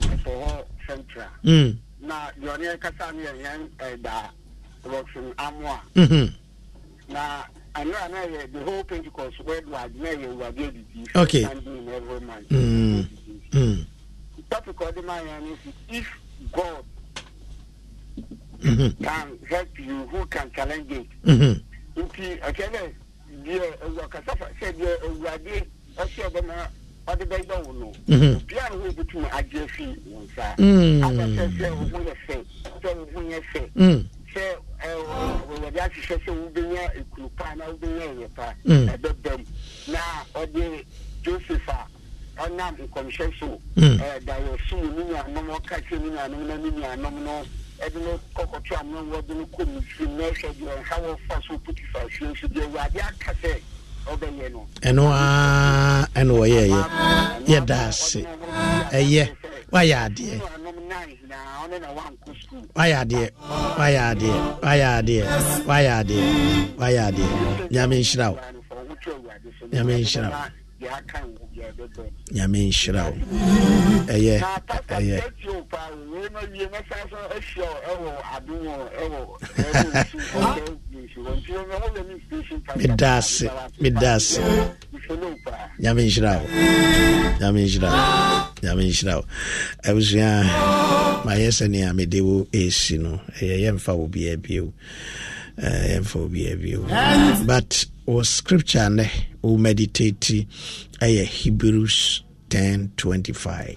[0.00, 1.28] mpɔhɔ Central.
[1.44, 1.76] mm.
[2.00, 4.30] Na deɛ ɔne kasa no yɛ yɛn ɛda
[4.84, 5.80] Roxon Amoa.
[5.94, 6.34] mhm.
[7.08, 7.44] Na
[7.74, 11.16] ɛnura na yɛ the whole Pentecost worldwide na yɛ Awurade adidi.
[11.16, 11.42] Okay.
[11.42, 12.48] In every month.
[12.48, 13.06] Mm.
[13.50, 13.86] Mm.
[14.50, 16.06] Topic ɔde ma yɛn no is if
[16.52, 16.84] God
[18.62, 19.02] Mhm.
[19.02, 21.06] can help you, who can challenge it?
[21.24, 21.60] Mhm.
[21.96, 22.92] nti ɛkyɛ dɛ
[23.44, 26.68] deɛ awura kasa fa sɛ deɛ awurade ɔbɛma
[27.06, 32.14] ɔde bɛyɛ wo no obiara ho bɛtumi agye afi wo nsa sɛ wo ho yɛ
[32.26, 32.44] fɛ
[32.80, 34.42] sɛ wo ho yɛ fɛ sɛ
[34.88, 38.88] wɔde ahyehyɛ sɛ wobɛnya ekuru pa na wobɛnya ɛyɛ pa Mm.
[38.88, 39.44] ɛbɛbam
[39.88, 39.98] na
[40.34, 40.84] ɔde
[41.22, 41.86] joseph a
[42.42, 43.60] ɔnam nkɔmhyɛ so.
[43.76, 43.98] Mm.
[43.98, 47.42] ɛda yɛ so ne nuanom ɔka kyerɛ ne nuanom na ne nuanom no
[47.80, 52.00] ɛde no kɔkɔto amono wɔde no kɔ misiri na ɛhwɛ deɛ ɛha wɔfa so potifa
[52.04, 53.60] hwɛ nso deɛ awurade aka sɛ
[54.06, 54.66] ɔbɛyɛ no.
[54.82, 56.80] Ɛno a ɛna wɔyɛɛyɛ
[57.46, 58.24] yɛda ase.
[58.92, 59.28] Ɛyɛ.
[59.72, 60.40] Wayɛ adeɛ
[62.76, 63.26] wayɛ adeɛ
[63.78, 64.32] wayɛ adeɛ
[64.64, 65.22] wayɛ adeɛ
[65.68, 66.18] wayɛ adeɛ
[66.80, 67.26] wayɛ adeɛ
[67.70, 68.38] nyame nhyira wo.
[69.72, 70.63] Nyame nhyira wo.
[72.32, 73.16] nyame nhyira wo.
[74.14, 74.34] Ɛyɛ
[74.88, 75.18] ɛyɛ.
[82.76, 84.40] meda ase meda ase.
[85.80, 86.46] Nyame nhyira wo.
[87.40, 88.00] Nyame nhyira wo.
[88.62, 89.24] Nyame nhyira wo.
[89.84, 90.28] Abusua
[91.24, 93.20] mayɛ sɛnea mede wo ɛsi no.
[93.40, 94.72] Ɛyɛ yɛmfa wo biaa bio.
[95.58, 96.80] Yɛmfa wo biaa bio.
[97.46, 99.06] But wɔ scripture nɛ
[99.42, 100.46] wo meditate
[101.00, 103.76] ɛyɛ hebrews 1025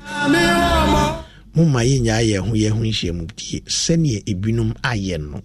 [1.55, 5.41] momma yɛnyaa yɛ ho yɛ ho nhyiamudie sɛneɛ ebinom ayɛ no.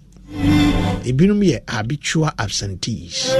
[1.04, 3.30] Ebinom yɛ habitual absentees.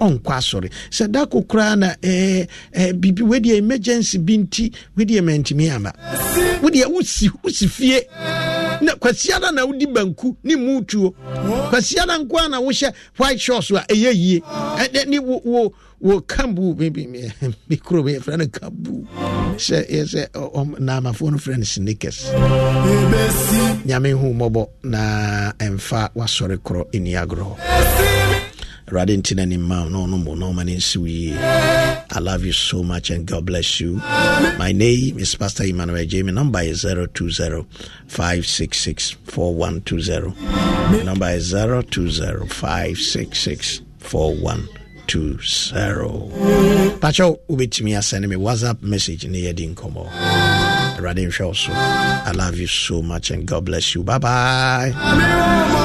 [0.00, 0.70] Ɔnkɔ asɔre.
[0.90, 5.92] Sɛ da ko koraa na eh, eh, biribi wedeɛ emergency bi nti wedeɛ mantumi ama.
[6.62, 8.00] Wodeɛ wosi wosi fie
[8.80, 11.10] na kwasiada na wodi banku ne mu tuo
[11.70, 14.40] kwasiada nko a na wohyɛ white shorts a ɛyɛ yie.
[14.40, 17.30] Ɛnɛ ne wo wo wo kambu bi bi bi
[17.68, 19.06] bi kuro yɛfrɛ no kambu
[19.56, 20.22] hyɛ yɛ sɛ
[20.78, 22.30] naamafoɔ no frɛ no sneakers.
[23.86, 28.17] Nyame hu mmɔbɔ na ɛmfa wasɔre korɔ agorɔ
[28.88, 31.34] awurade nti no animma wo na ɔno ɔma no nsiw yie
[32.10, 33.96] I love you so much and God bless you.
[34.58, 36.22] My name is Pastor Emmanuel J.
[36.22, 37.66] Number is 020
[38.06, 40.32] 566 4120.
[40.40, 46.98] My number is 020 566 4120.
[46.98, 50.08] Pacho, wobɛtumi asɛne me WhatsApp message ne yɛdi nkɔmmɔ.
[50.96, 51.72] Awurade nhwɛ so.
[51.72, 54.02] I love you so much and God bless you.
[54.02, 55.84] Bye bye.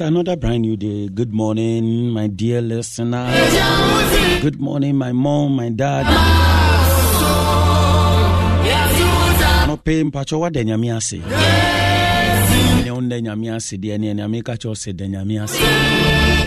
[0.00, 1.08] It's another brand new day.
[1.12, 3.28] Good morning, my dear listener.
[4.40, 6.06] Good morning, my mom, my dad.
[9.62, 11.18] Anɔpɛ mpakyɛ woada nyame ase
[12.84, 15.60] ne wonda nyame ase deɛ ne nyame ka kyɛw sɛ da nyame ase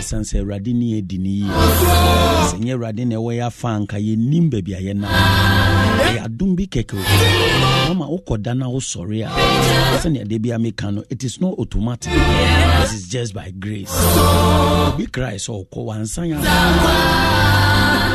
[0.03, 1.51] ɛsiane sɛ awurade ne yɛdi ne yie.
[2.51, 5.09] Sɛ nyɛ awurade na ɛwɔ yɛ afa anka yɛnim baabi a yɛnam.
[6.03, 6.97] Ɛyɛ adom bi kɛkɛ
[7.87, 10.57] mama wokɔda na wosɔre a sɛnea da bia
[10.91, 12.11] no it is not automatic.
[12.11, 13.91] This is just by grace.
[14.93, 16.37] Obi krae sɛ ɔkɔ wansan ya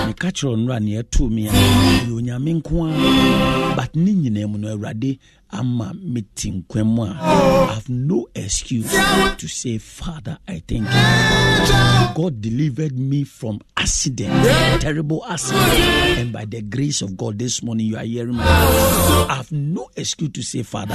[0.08, 4.58] meka kyerɛ ɔnora ne ɛtoo me a ɛyɛ onyame nko a but ne nyinaa mu
[4.58, 5.18] no awurade
[5.50, 8.90] ama mete nkwa mu a I have no excuse
[9.36, 12.14] to say father I thank you.
[12.14, 14.32] God delivered me from accident
[14.80, 16.18] terrible accident.
[16.18, 19.88] And by the grace of God this morning you are hearing voice I have no
[19.96, 20.94] excuse to say father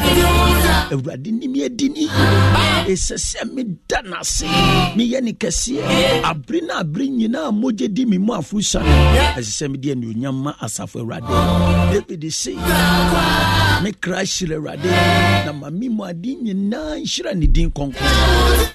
[0.91, 2.07] awurade ni me adi ni.
[2.83, 4.45] Ɛsɛ sɛ meda no ase
[4.95, 8.81] meyɛ ne kɛseɛ abere no abere nyinaa mogye di me mu afosa
[9.35, 11.27] ɛsɛ sɛ mede anuonyam ma asafo awurade.
[11.93, 12.55] David sei
[13.83, 14.89] me kra hyerɛ awurade.
[15.45, 18.07] Na ma me mu ade nyinaa nhyira ne din kɔnkɔn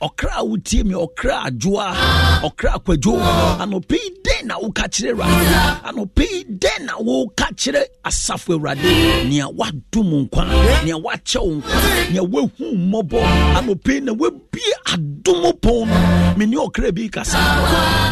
[0.07, 1.95] ɔkra a wotie me ɔkra adwoa
[2.43, 3.15] ɔkra akwadwo
[3.63, 5.47] anɔpɛ yi dɛn na woka kyerɛ awurade.
[5.89, 8.83] Anɔpɛ yi dɛn na woka kyerɛ asafo awurade.
[9.29, 10.45] Nea wadom nkwa
[10.85, 13.21] nea wakyɛ wo nkwa nea wahu mmɔbɔ
[13.59, 16.35] anɔpɛ yi na wabie adom pɔn no.
[16.37, 17.39] Mene ɔkra bi kasa.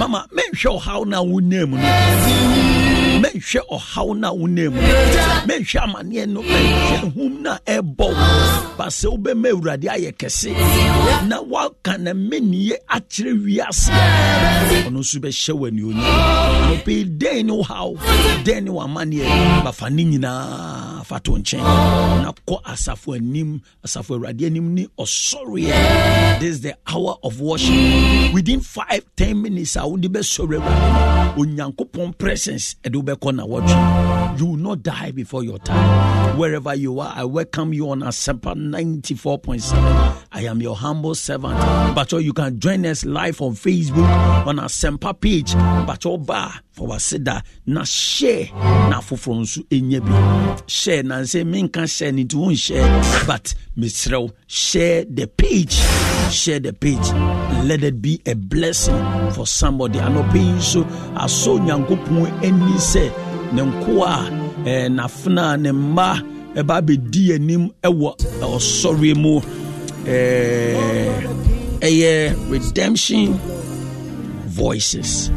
[0.00, 2.65] Mama menhwɛ ɔhaw no a wonam no.
[3.36, 4.72] Mɛnhwɛ ɔhaw no a wonam.
[4.74, 4.80] No
[5.46, 8.76] mɛnhwɛ amanneɛ no mɛnhwɛ hum no a ɛbɔ.
[8.76, 10.52] Ba sɛ wobɛma awurade ayɛ kɛse.
[11.28, 13.90] Na woaka na mɛnniye akyerɛ wiase.
[14.86, 17.94] Ɔno nso bɛhyɛ wo anuonyam nɔpɛi dɛn ne wohaw
[18.44, 19.62] dɛn ne wamanneɛ?
[19.64, 21.60] Bafa ne nyinaa fa to nkyɛn.
[22.22, 26.40] Na kɔ asafo anim asafo awurade anim ne ɔsɔreɛ.
[26.40, 27.74] This is the hour of worship.
[28.32, 31.25] Within five ten minutes a wode bɛsɔre awurade.
[31.25, 36.36] no onyankopɔn presence ɛde wobɛkɔ na wɔtwe you will not die before your time.
[36.36, 41.56] Wherever you are i welcome you on asempa 94.7 i am your humble servant.
[41.94, 45.54] But you can join us live on facebook on asempa page.
[45.54, 50.62] But ba for waseda na share na afoforɔ nso ɛnya bi.
[50.66, 55.74] Share na sɛ menka share ne nti wonhyɛ but mesrɛ share the page.
[56.30, 57.08] Share the page.
[57.64, 58.96] Let it be a blessing
[59.32, 59.98] for somebody.
[59.98, 60.84] Anɔpɛ yi nso
[61.26, 63.04] asɔ onyankopɔn ani sɛ
[63.54, 64.16] ne nko a
[64.96, 66.08] n'afena ne mma
[66.58, 68.10] ɛba abɛdi anim ɛwɔ
[68.56, 69.34] ɔsɔre mu.
[71.86, 72.14] Ɛyɛ
[72.50, 73.38] redemption
[74.58, 75.30] voices.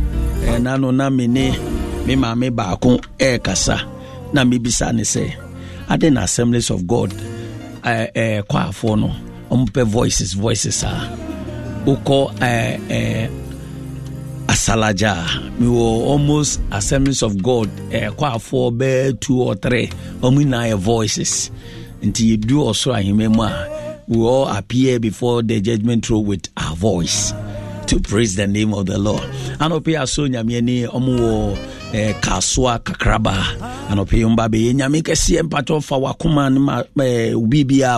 [0.46, 1.46] Ɛna no na me ne
[2.06, 3.78] me maame baako ɛrekasa.
[4.34, 5.26] Na mebisa ne sɛ
[5.90, 7.12] ade na assemblies of god
[7.84, 9.10] kwaafoɔ no
[9.52, 10.94] ɔmpɛ voices voices a
[11.86, 12.20] wokɔ
[14.60, 15.16] asalagya
[15.60, 19.88] mewɔ almost assemblies of god eh, kwaafoɔ bɛɛ two or three.
[20.20, 21.50] Ɔmo nyinaa yɛ voices.
[22.04, 26.76] Nti yɛdu ɔsoro ahema mu a we all appear before the judgment throne with our
[26.76, 27.32] voice
[27.88, 29.24] to praise the name of the Lord.
[29.64, 31.58] Anɔpɛ aso nyame ani ɔmo wɔ
[31.94, 33.34] eh, kasoa kakraba.
[33.90, 37.34] Anɔpɛ yi mba bɛyɛ nyame kɛseɛ mpatɔ fa wakoma no ma eh,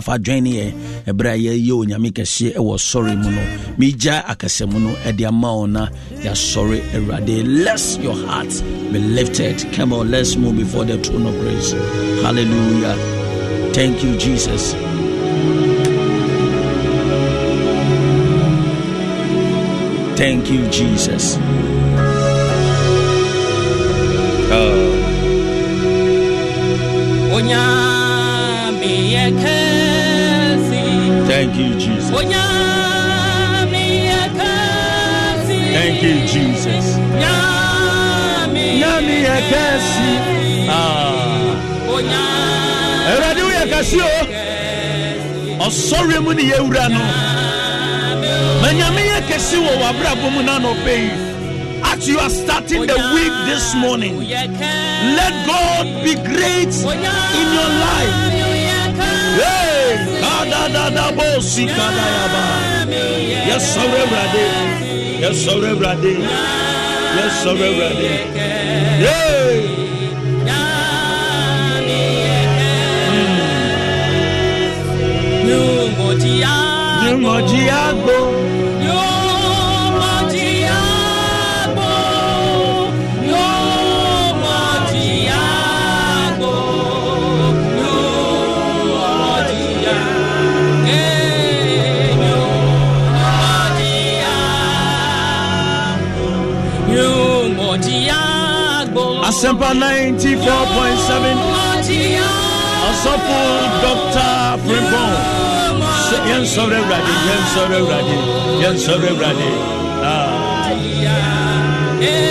[0.02, 0.74] fa dwɛneɛ
[1.08, 3.42] ɛberɛ a yɛyɛ onyame kɛseɛ ɛwɔ sɔre mu no
[3.78, 5.88] megya akasɛmu no ɛde ama wo na
[6.24, 8.52] yɛasɔre awurade let your heart
[8.92, 9.58] be lifted.
[9.74, 11.72] Come on let's move before the throne of grace.
[12.24, 12.96] Hallelujah.
[13.74, 14.74] Thank you jesus.
[20.22, 21.38] Thank you, Jesus.
[24.54, 24.98] Oh.
[31.28, 32.12] Thank you, Jesus.
[35.74, 36.98] Thank you, Jesus.
[38.82, 40.12] Nyami ekesi.
[40.70, 41.56] Ah.
[43.16, 44.04] Eradi uye kasi o.
[45.66, 47.02] Ọsọrọ mu ni yewura no.
[48.62, 51.31] Manyame yɛ kɛse wɔ w'abrabɔ mu na anɔpɛ yi.
[52.04, 58.16] You are starting the week this morning, let God be great in your life.
[63.48, 64.46] Yes, sọ̀rọ̀ Ewurade.
[65.22, 66.14] Yes, sọ̀rọ̀ Ewurade.
[67.18, 68.12] Yes, sọ̀rọ̀ Ewurade.
[69.04, 69.58] Hey.
[73.10, 73.52] Hmm.
[77.86, 78.41] Àgbo.
[99.42, 100.38] Asempa 94.7
[102.90, 103.40] Asɔfo
[103.82, 104.34] Dr.
[104.64, 105.16] Frimpong
[106.30, 108.18] yɛn sɔrɔ awurade yɛn sɔrɔ awurade
[108.62, 109.50] yɛn sɔrɔ awurade.
[110.78, 112.31] Great ah.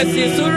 [0.00, 0.49] Yes, it's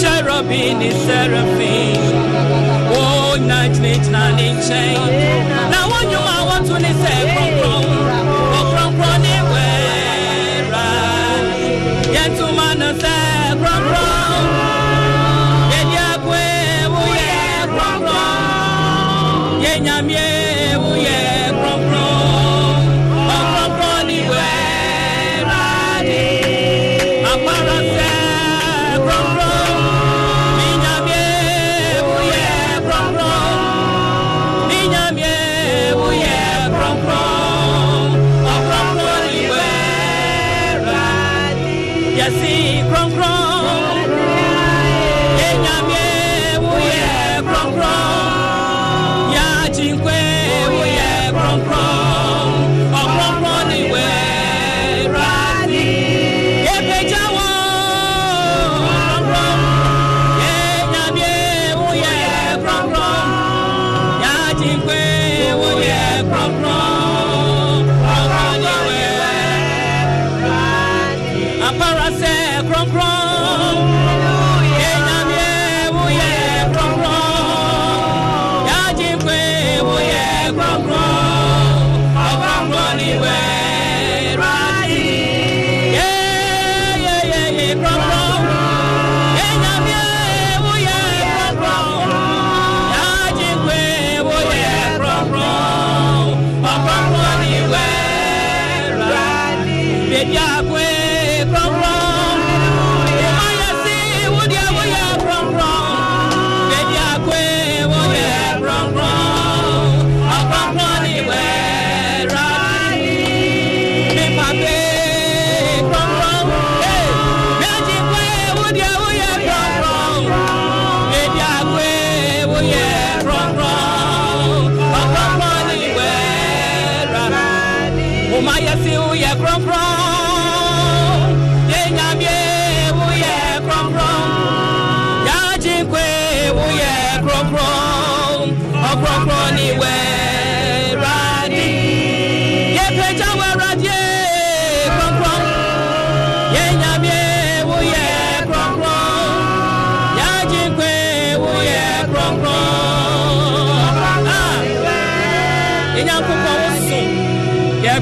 [0.00, 1.96] cherubim, ni seraphim.
[2.96, 5.70] Oh, night, night, night, night.
[5.70, 8.33] Now, when you are, what's when it's a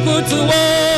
[0.04, 0.91] 不自我。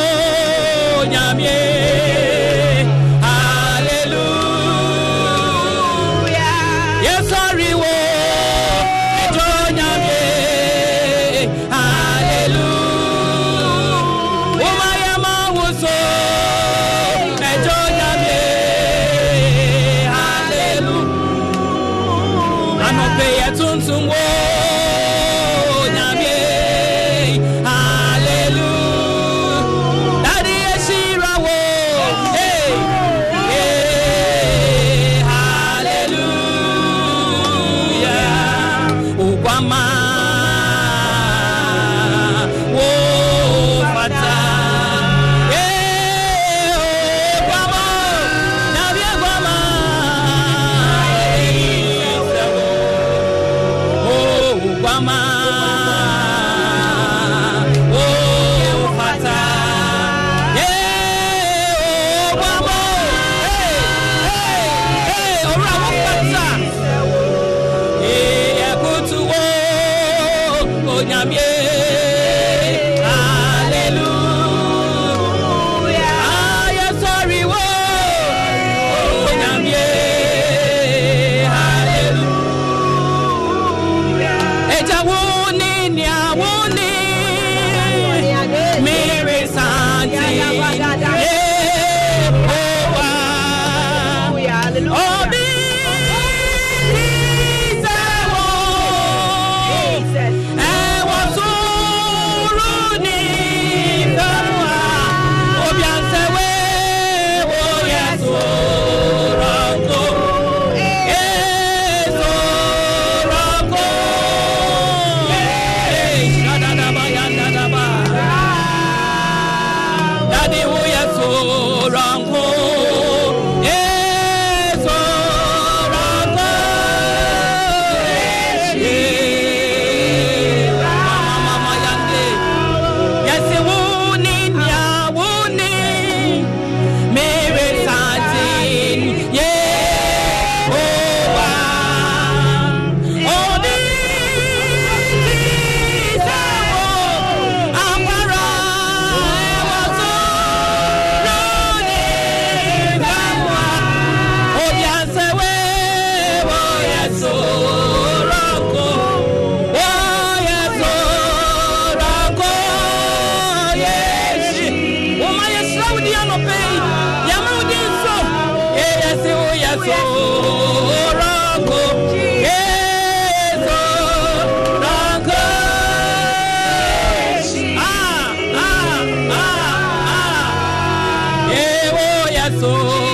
[182.53, 183.04] Ó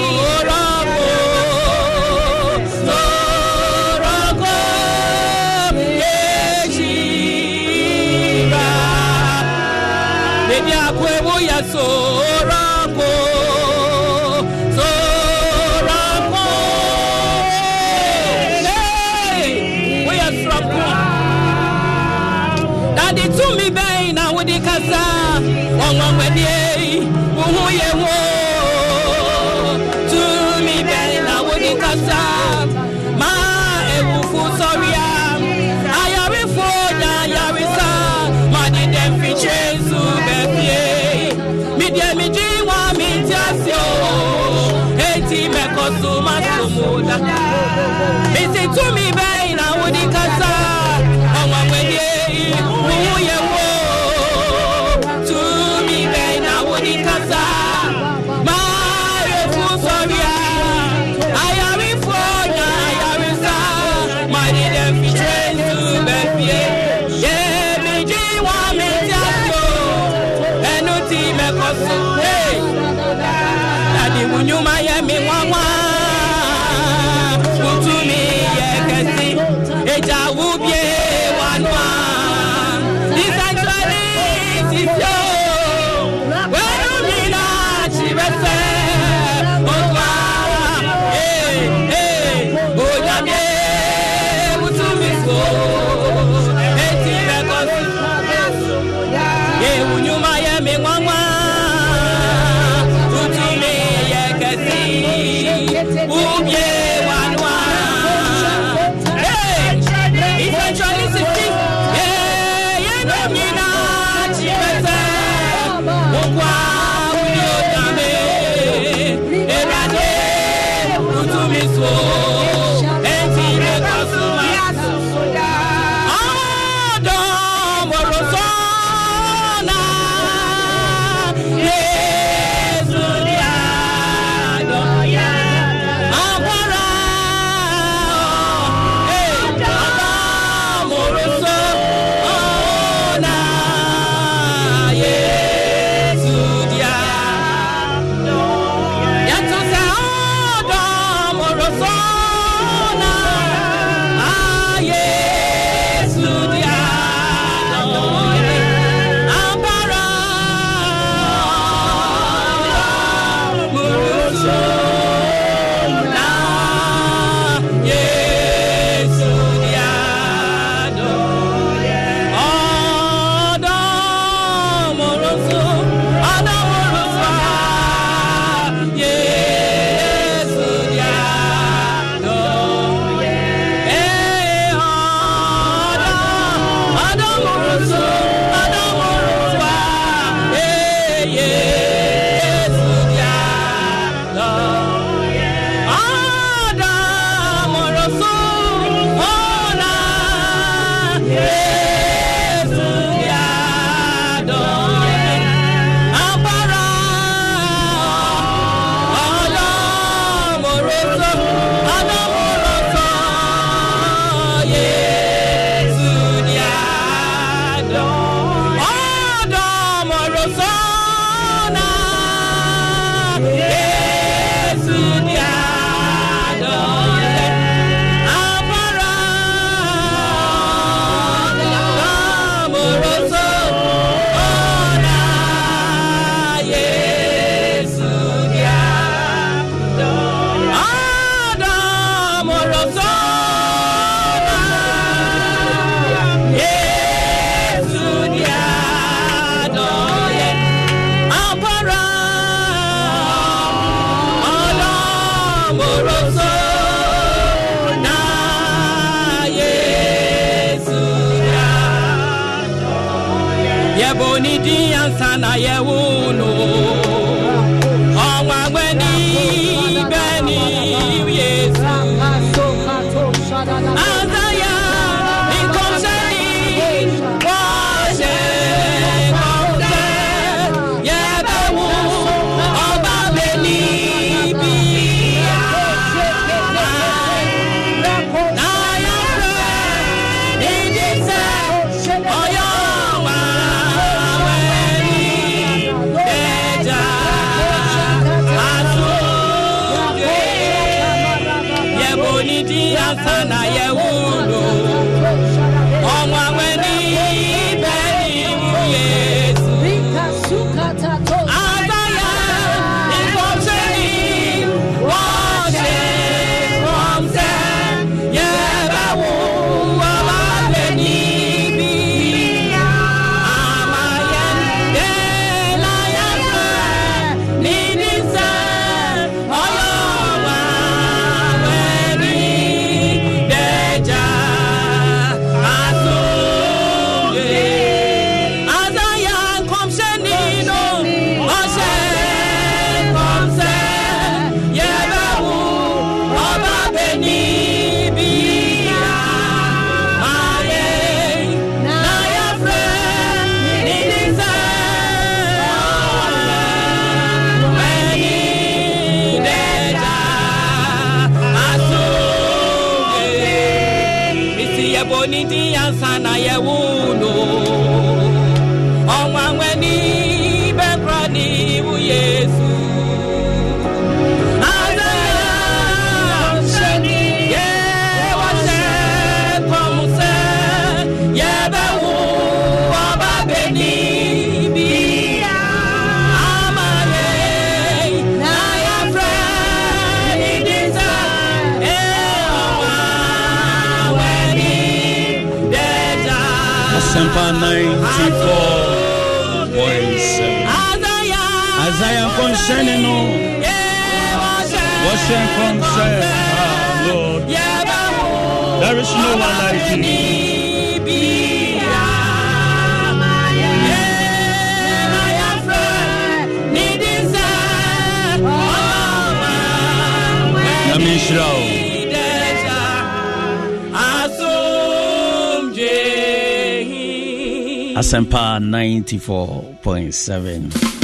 [428.11, 431.00] Asempa 94.7.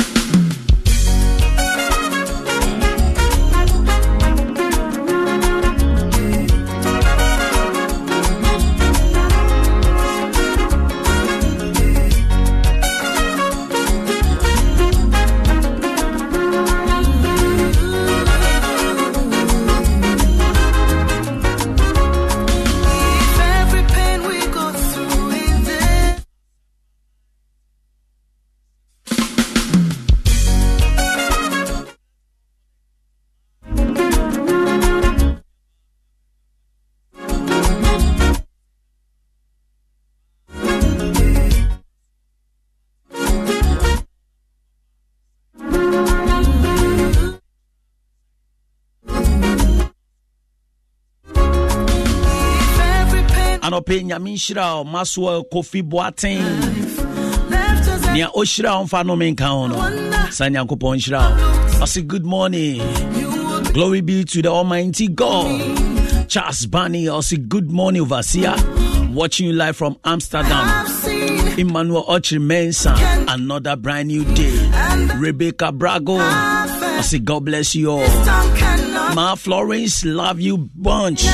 [54.38, 56.42] nhyira o masoa kofi boaten
[57.50, 59.76] left us nea ɔhyira wo mfa no menka ho no.
[60.32, 61.84] Saa nyankopɔn nhyira wo.
[61.84, 62.82] Ɔse good morning.
[63.74, 66.28] Glory be to the almighty god.
[66.28, 68.56] charles barney ɔse good morning overseer.
[69.14, 70.86] Watching you live from amsterdam.
[71.58, 72.94] Emmanuel ochri mensa
[73.28, 74.58] another brand new day.
[75.18, 76.20] rebecca brago
[77.00, 78.08] ɔse god bless you all.
[79.16, 81.24] Ma florence love you bunch.
[81.24, 81.30] you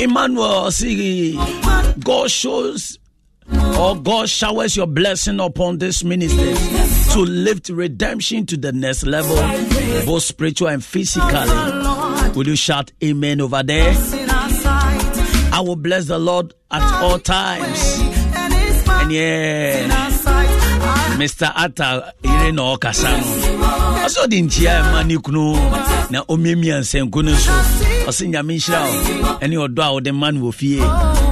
[0.00, 2.98] emmanuel ɔse god shows
[3.78, 6.54] or God showers your blessing upon this ministry
[7.12, 9.36] to lift redemption to the next level,
[10.06, 11.48] both spiritual and physically.
[12.34, 13.92] Will you shout amen over there?
[15.52, 17.98] I will bless the Lord at all times.
[18.86, 20.10] And yeah,
[21.18, 21.52] Mr.
[21.54, 23.24] Atta, ire na ɔkasa no.
[24.04, 25.54] Ɔsɛ ɔde nkyia ɛma ne kunu
[26.10, 27.52] na ɔmiamia nsɛnku no so.
[28.08, 30.78] Ɔsɛ nyame nhyira wo ɛne ɔdɔ a wode ma no wɔ fie.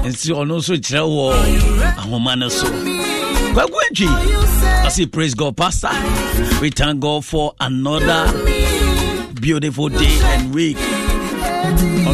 [0.07, 2.67] Nti ɔno nso kyerɛ wɔ ahoma no so.
[3.53, 5.91] Kwaku Antwi, say praise God, Pastor.
[6.61, 8.31] We thank God for another
[9.41, 10.79] beautiful day and week.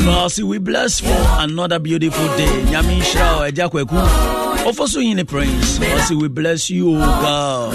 [0.08, 2.46] No, I say we bless for another beautiful day.
[2.72, 4.47] Nyame nhyira wo agya kwaku.
[4.68, 5.80] Ɔfɔ so yine praise.
[5.80, 7.74] I we bless you, O God.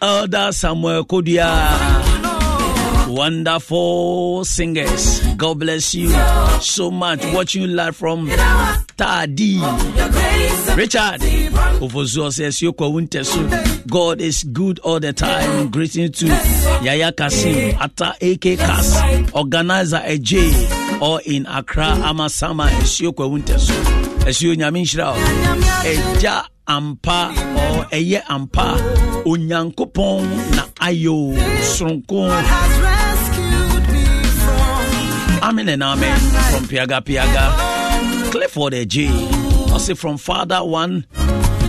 [0.00, 1.46] Elder Samuel Kodia.
[3.06, 5.20] Wonderful singers.
[5.36, 6.08] God bless you
[6.62, 7.22] so much.
[7.34, 8.28] What you learn from
[8.96, 9.58] Tadi.
[10.74, 11.20] Richard.
[11.80, 13.86] Ofozuo says Wuntesu.
[13.86, 15.68] God is good all the time.
[15.70, 16.26] Greeting to
[16.82, 22.70] Yaya Kasim, Ata AK Kas, organizer AJ, or in Accra, Amasama,
[24.26, 24.28] Esiokwa Wuntesu.
[24.28, 25.14] Esio Nyaminshra,
[25.84, 27.30] Eja Ampa,
[27.78, 28.76] or Eye Ampa,
[29.24, 30.24] Onyankopon
[30.56, 30.64] na
[32.82, 36.18] rescued me from Amen and amen
[36.52, 38.30] from Piaga Piaga.
[38.30, 38.74] Clifford.
[38.74, 41.06] I say from Father One,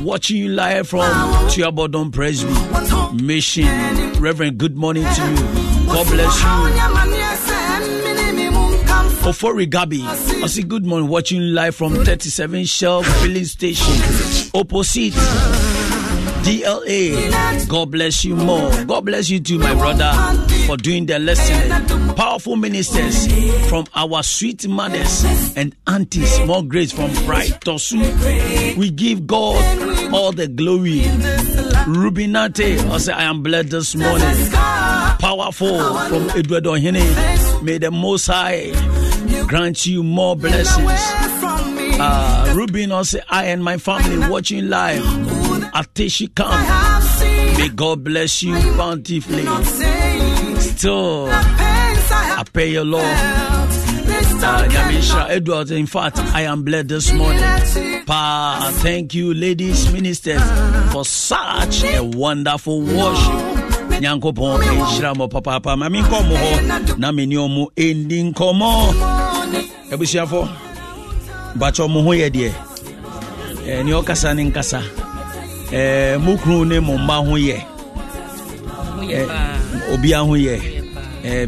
[0.02, 1.02] watching you live from
[1.49, 2.53] Tiabodon Presby
[3.23, 3.68] Mission.
[4.22, 5.36] Reverend, good morning to you.
[5.88, 7.05] God bless you.
[9.26, 10.04] Ofori Gabi,
[10.44, 13.94] I say good morning, watching live from 37 Shell Filling Station,
[14.54, 15.14] opposite
[16.44, 17.68] DLA.
[17.68, 18.70] God bless you more.
[18.86, 20.12] God bless you too, my brother,
[20.68, 22.14] for doing the lesson.
[22.16, 23.26] Powerful ministers
[23.68, 25.26] from our sweet mothers
[25.58, 26.40] and aunties.
[26.46, 28.78] More grace from Bright Tosu.
[28.78, 31.02] We give God all the glory.
[31.88, 34.52] Rubinate, I say I am blessed this morning.
[34.52, 35.80] Powerful
[36.10, 37.64] from Edward Ohene.
[37.64, 38.72] May the Most High
[39.48, 40.90] grant you more blessings.
[41.98, 45.04] Uh, Ruben also I and my family watching live
[45.74, 47.58] at Teshie Camp.
[47.58, 49.46] May God bless you bountifully.
[50.60, 53.06] Still, I pay your Lord.
[53.06, 57.42] Uh, Nyamisha Edward, in fact, I am blessed this morning.
[58.06, 60.42] Pa, thank you, ladies ministers,
[60.92, 63.56] for such a wonderful worship.
[63.96, 67.38] nyankopɔn ɛnhyira mɔ papaapa ma menkɔ na mene
[69.91, 70.48] abusuafo
[71.60, 72.52] bakyɛ mo ho yɛ deɛ
[73.68, 74.80] Eh, neɛ ɔkasa ne nkasa.
[75.73, 77.57] Eh, mo kunu ne mo mma ho yɛ
[79.10, 79.26] Eh,
[79.94, 80.56] obia ho yɛ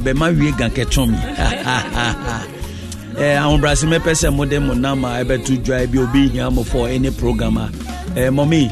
[0.04, 1.18] bɛma wie ga kɛtɔmi
[3.38, 7.12] ahobrɛase mɛpɛ sɛ mode mo nam a ɛbɛto dwa bi obi hia mo for any
[7.12, 7.70] program a.
[8.16, 8.66] Mɔmi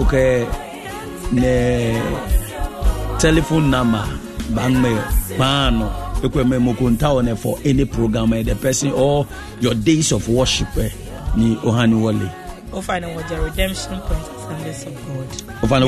[0.00, 0.46] okay,
[1.32, 2.00] ne
[3.20, 4.04] telephone number
[4.50, 4.98] bangme
[5.38, 9.26] paano ekwememokon for any program eh, the person or
[9.60, 10.90] your days of worship eh,
[11.36, 12.44] ni ohani wale
[12.74, 15.28] ofane wɔgya redemption point assemblies of god.
[15.62, 15.86] Ofane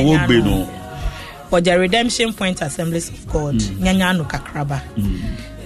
[1.50, 3.54] wɔgbe redemption point assemblies of god.
[3.54, 3.76] Mm.
[3.78, 4.80] Nyanya ano kakraba.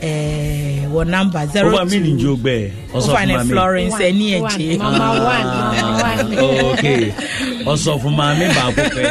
[0.00, 4.78] Ɛɛ wɔ namba zero two ova mi ni njo gbɛ ɔsɔfo maami florence ɛni ɛkye
[4.78, 5.12] mama ah.
[5.28, 6.38] one mama one.
[6.40, 6.84] Oh, ok
[7.68, 9.02] ɔsɔfo maami baako pɛ.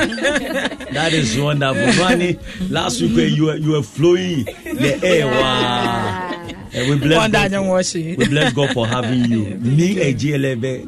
[0.94, 2.03] That is wonderful.
[2.03, 2.40] Rani,
[2.70, 5.28] last week you were, you were flowing the air.
[5.28, 6.48] Wow.
[6.74, 9.44] Eh, we bless God for, we bless God for having you.
[9.78, 10.86] Me ejielebe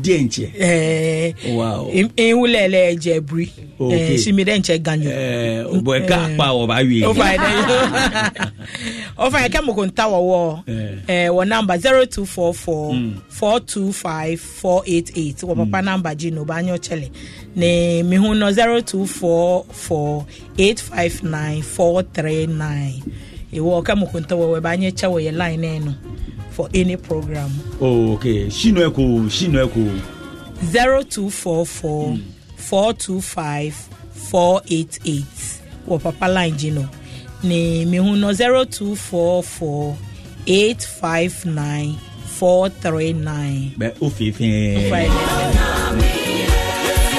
[0.00, 0.46] diɛ nkyɛ.
[0.58, 3.46] ɛɛ wow nwulɛlɛ jɛ biri.
[3.48, 5.10] Eh, ok ɛɛ simi dɛ nkyɛ ganyo.
[5.10, 7.04] ɛɛ bɔn akpa wɔ b'a wiye.
[7.06, 7.50] o fa yi dɛ
[9.18, 9.38] o fa
[9.86, 10.64] nta wɔ wɔ
[11.08, 12.92] ɛɛ namba zero two four four
[15.56, 17.10] papa namba ji n'o b'an yɔ kyɛlɛ
[17.56, 20.26] ne mihun nɔ zero two four four.
[23.52, 25.94] ɛwɔ ɔka mokonta wɔ wɔbaanyɛ kyɛ wɔ yɛ line no ɛno
[26.52, 27.50] for any program.
[27.80, 30.00] Oh, okay shino ɛko shino ɛko
[30.72, 32.22] 0244 mm.
[32.56, 33.88] 425
[34.30, 36.88] 488 wɔ papa line gye no
[37.42, 39.96] ne mehu no 0244
[40.46, 41.96] 859
[42.38, 44.90] 439 bɛ ofeefee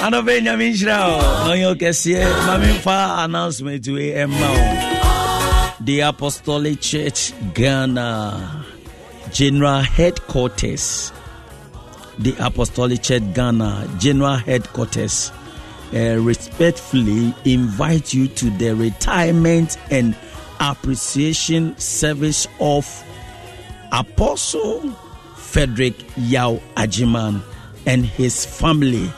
[0.04, 1.16] anɔpɛ nyame nhyira o
[1.48, 4.48] na ɔyɛ ɔkɛseɛ ma memfa announcement wei ɛmma
[4.90, 4.93] o
[5.84, 8.66] the apostolic church ghana.
[9.32, 11.12] General headquarters.
[12.20, 13.90] The apostolic church ghana.
[14.00, 15.32] General headquarters.
[15.94, 20.16] Uh, respectfully invite you to the retirement and
[20.60, 23.04] appreciation service of
[23.92, 24.90] Apostle
[25.36, 27.42] Frederick Yao Ajiman
[27.86, 29.12] and his family,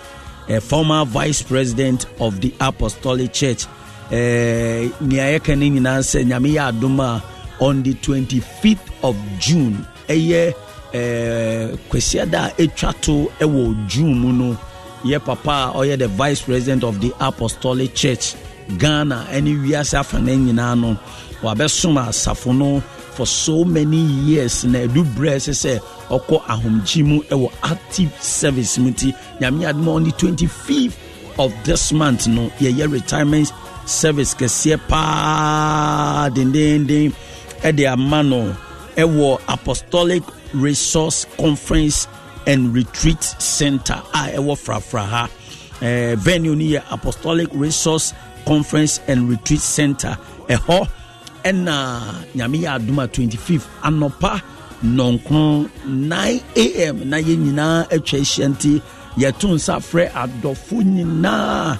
[0.49, 3.67] a former vice president of the Apostolic Church.
[4.11, 7.23] Eh, nea yɛka ne nyinaa sɛ nyame yɛ adom a
[7.59, 10.53] on the 25th of june ɛyɛ
[10.93, 14.57] eh, kwasiada a ɛtwa to ɛwɔ june mu no
[15.03, 18.35] yɛ papa a ɔyɛ the vice president of the apostolic church
[18.77, 20.95] ghana ɛne wiase afa no nyinaa no
[21.41, 22.81] wabɛsom asafo no
[23.15, 28.77] for so many years na ɛdu berɛ sɛ sɛ ɔkɔ ahomgye mu ɛwɔ active service
[28.77, 30.93] mu nti nyame adom on the 25th
[31.39, 33.51] of this month no yɛyɛ retirement
[33.85, 37.13] service kɛseɛ paa dendenden
[37.63, 38.55] ɛde ama no
[38.97, 42.07] ɛwɔ apostolic resource conference
[42.47, 45.29] and retreat center a ɛwɔ frafra ha
[46.15, 48.13] venue no yɛ apostolic resource
[48.45, 50.17] conference and retreat center.
[50.47, 50.87] Ɛhɔ
[51.43, 51.75] ɛna
[52.35, 54.41] nyame yɛ adom a 25th anɔpa
[54.83, 58.81] nɔnkron 9 am na yɛn nyinaa atwa ahyia nti
[59.17, 61.77] yɛto nsa frɛ adɔfo nyinaa.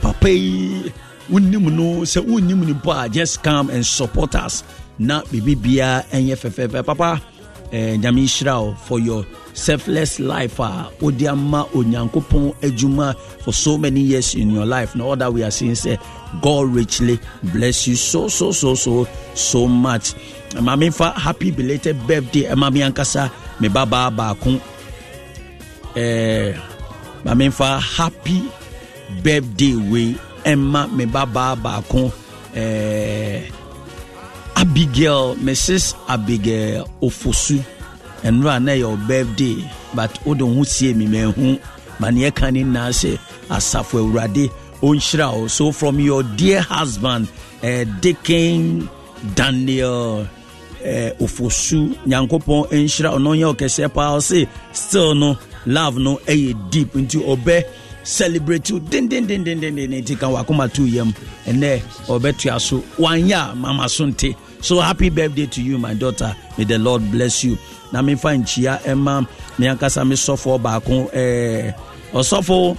[0.00, 0.90] Papa yi
[1.30, 4.64] wonim no sɛ wonnim no mpo a just come and support us.
[4.98, 6.84] Na biribi biara ɛnyɛ fɛfɛɛfɛ.
[6.86, 7.20] Papa
[7.72, 13.14] eh, nyame nhyira wo for your selfless life a wode ama onyankopɔn adwuma
[13.44, 14.96] for so many years in your life.
[14.96, 15.98] Na all that we are saying sɛ
[16.40, 20.14] god richly bless you so so so so so much.
[20.60, 22.44] Ma memfa happy belated birthday.
[22.44, 23.30] Ɛma me ankasa
[23.60, 24.60] me babaa baako.
[25.96, 26.56] Eh,
[27.24, 28.42] ma memfa happy
[29.22, 30.16] birthday wei
[30.50, 32.02] ɛma me babaa baako
[32.54, 33.42] eh,
[34.60, 35.84] abigail mrs
[36.14, 37.58] abigail ofosu.
[38.26, 39.56] Ɛnora na ɛyɛ ɔ birthday
[39.94, 41.58] but wode ho sie mi mahu
[42.00, 43.12] ma neɛ ka ne nyinaa sɛ
[43.56, 44.50] asafo awurade
[44.82, 45.46] ɔnhyira wo.
[45.48, 47.28] So from your dear husband
[47.62, 48.88] uh, dicken
[49.34, 50.26] daniel
[50.82, 56.92] uh, ofosu nyankopɔn nhyira ɔno ɔnyɛ ɔkɛseɛ paa ɔse still no love no ɛyɛ deep.
[56.94, 57.64] Nti ɔbɛ
[58.08, 58.80] celebrate you.
[58.80, 61.12] Dendendendendenden nti ka wakoma to yam
[61.46, 66.34] ɛnɛ ɔbɛtoa so wanyɛ a mama so nte so happy birthday to you my daughter.
[66.56, 67.58] May the lord bless you.
[67.92, 69.26] Na memfa nkyia ɛma
[69.58, 71.72] me ankasa me sɔfoɔ baako eh,
[72.12, 72.76] ɔsɔfo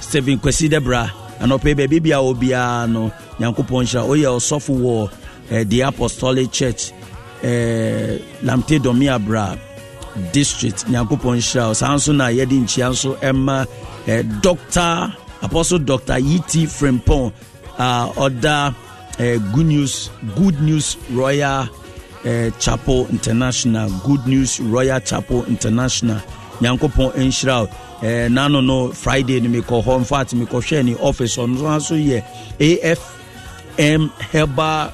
[0.00, 1.10] stephen kwasi debra.
[1.40, 5.10] Anɔpɛ baabi bia wɔ biara no nyankopɔn hyira woyɛ ɔsɔfo wɔ
[5.50, 6.90] eh, the apostolic church
[7.44, 9.56] eh, lamte dɔme abra
[10.32, 10.86] district.
[10.86, 13.64] Nyankopɔn hyira wo saa nso na yɛde nkyia nso ɛma
[14.06, 17.32] eh, dr apostle dr yt frimpon
[17.78, 18.74] uh, ɔda
[19.18, 21.68] eh, good news good news royal
[22.24, 26.20] eh, chapel international good news royal chapel international
[26.60, 27.68] nyankopɔn nhyira wo
[28.06, 29.98] eh, nano no friday no mekɔ hɔ.
[29.98, 32.22] Infact mekɔhwɛ ne office ɔno nso yɛ
[33.78, 34.92] afm herbal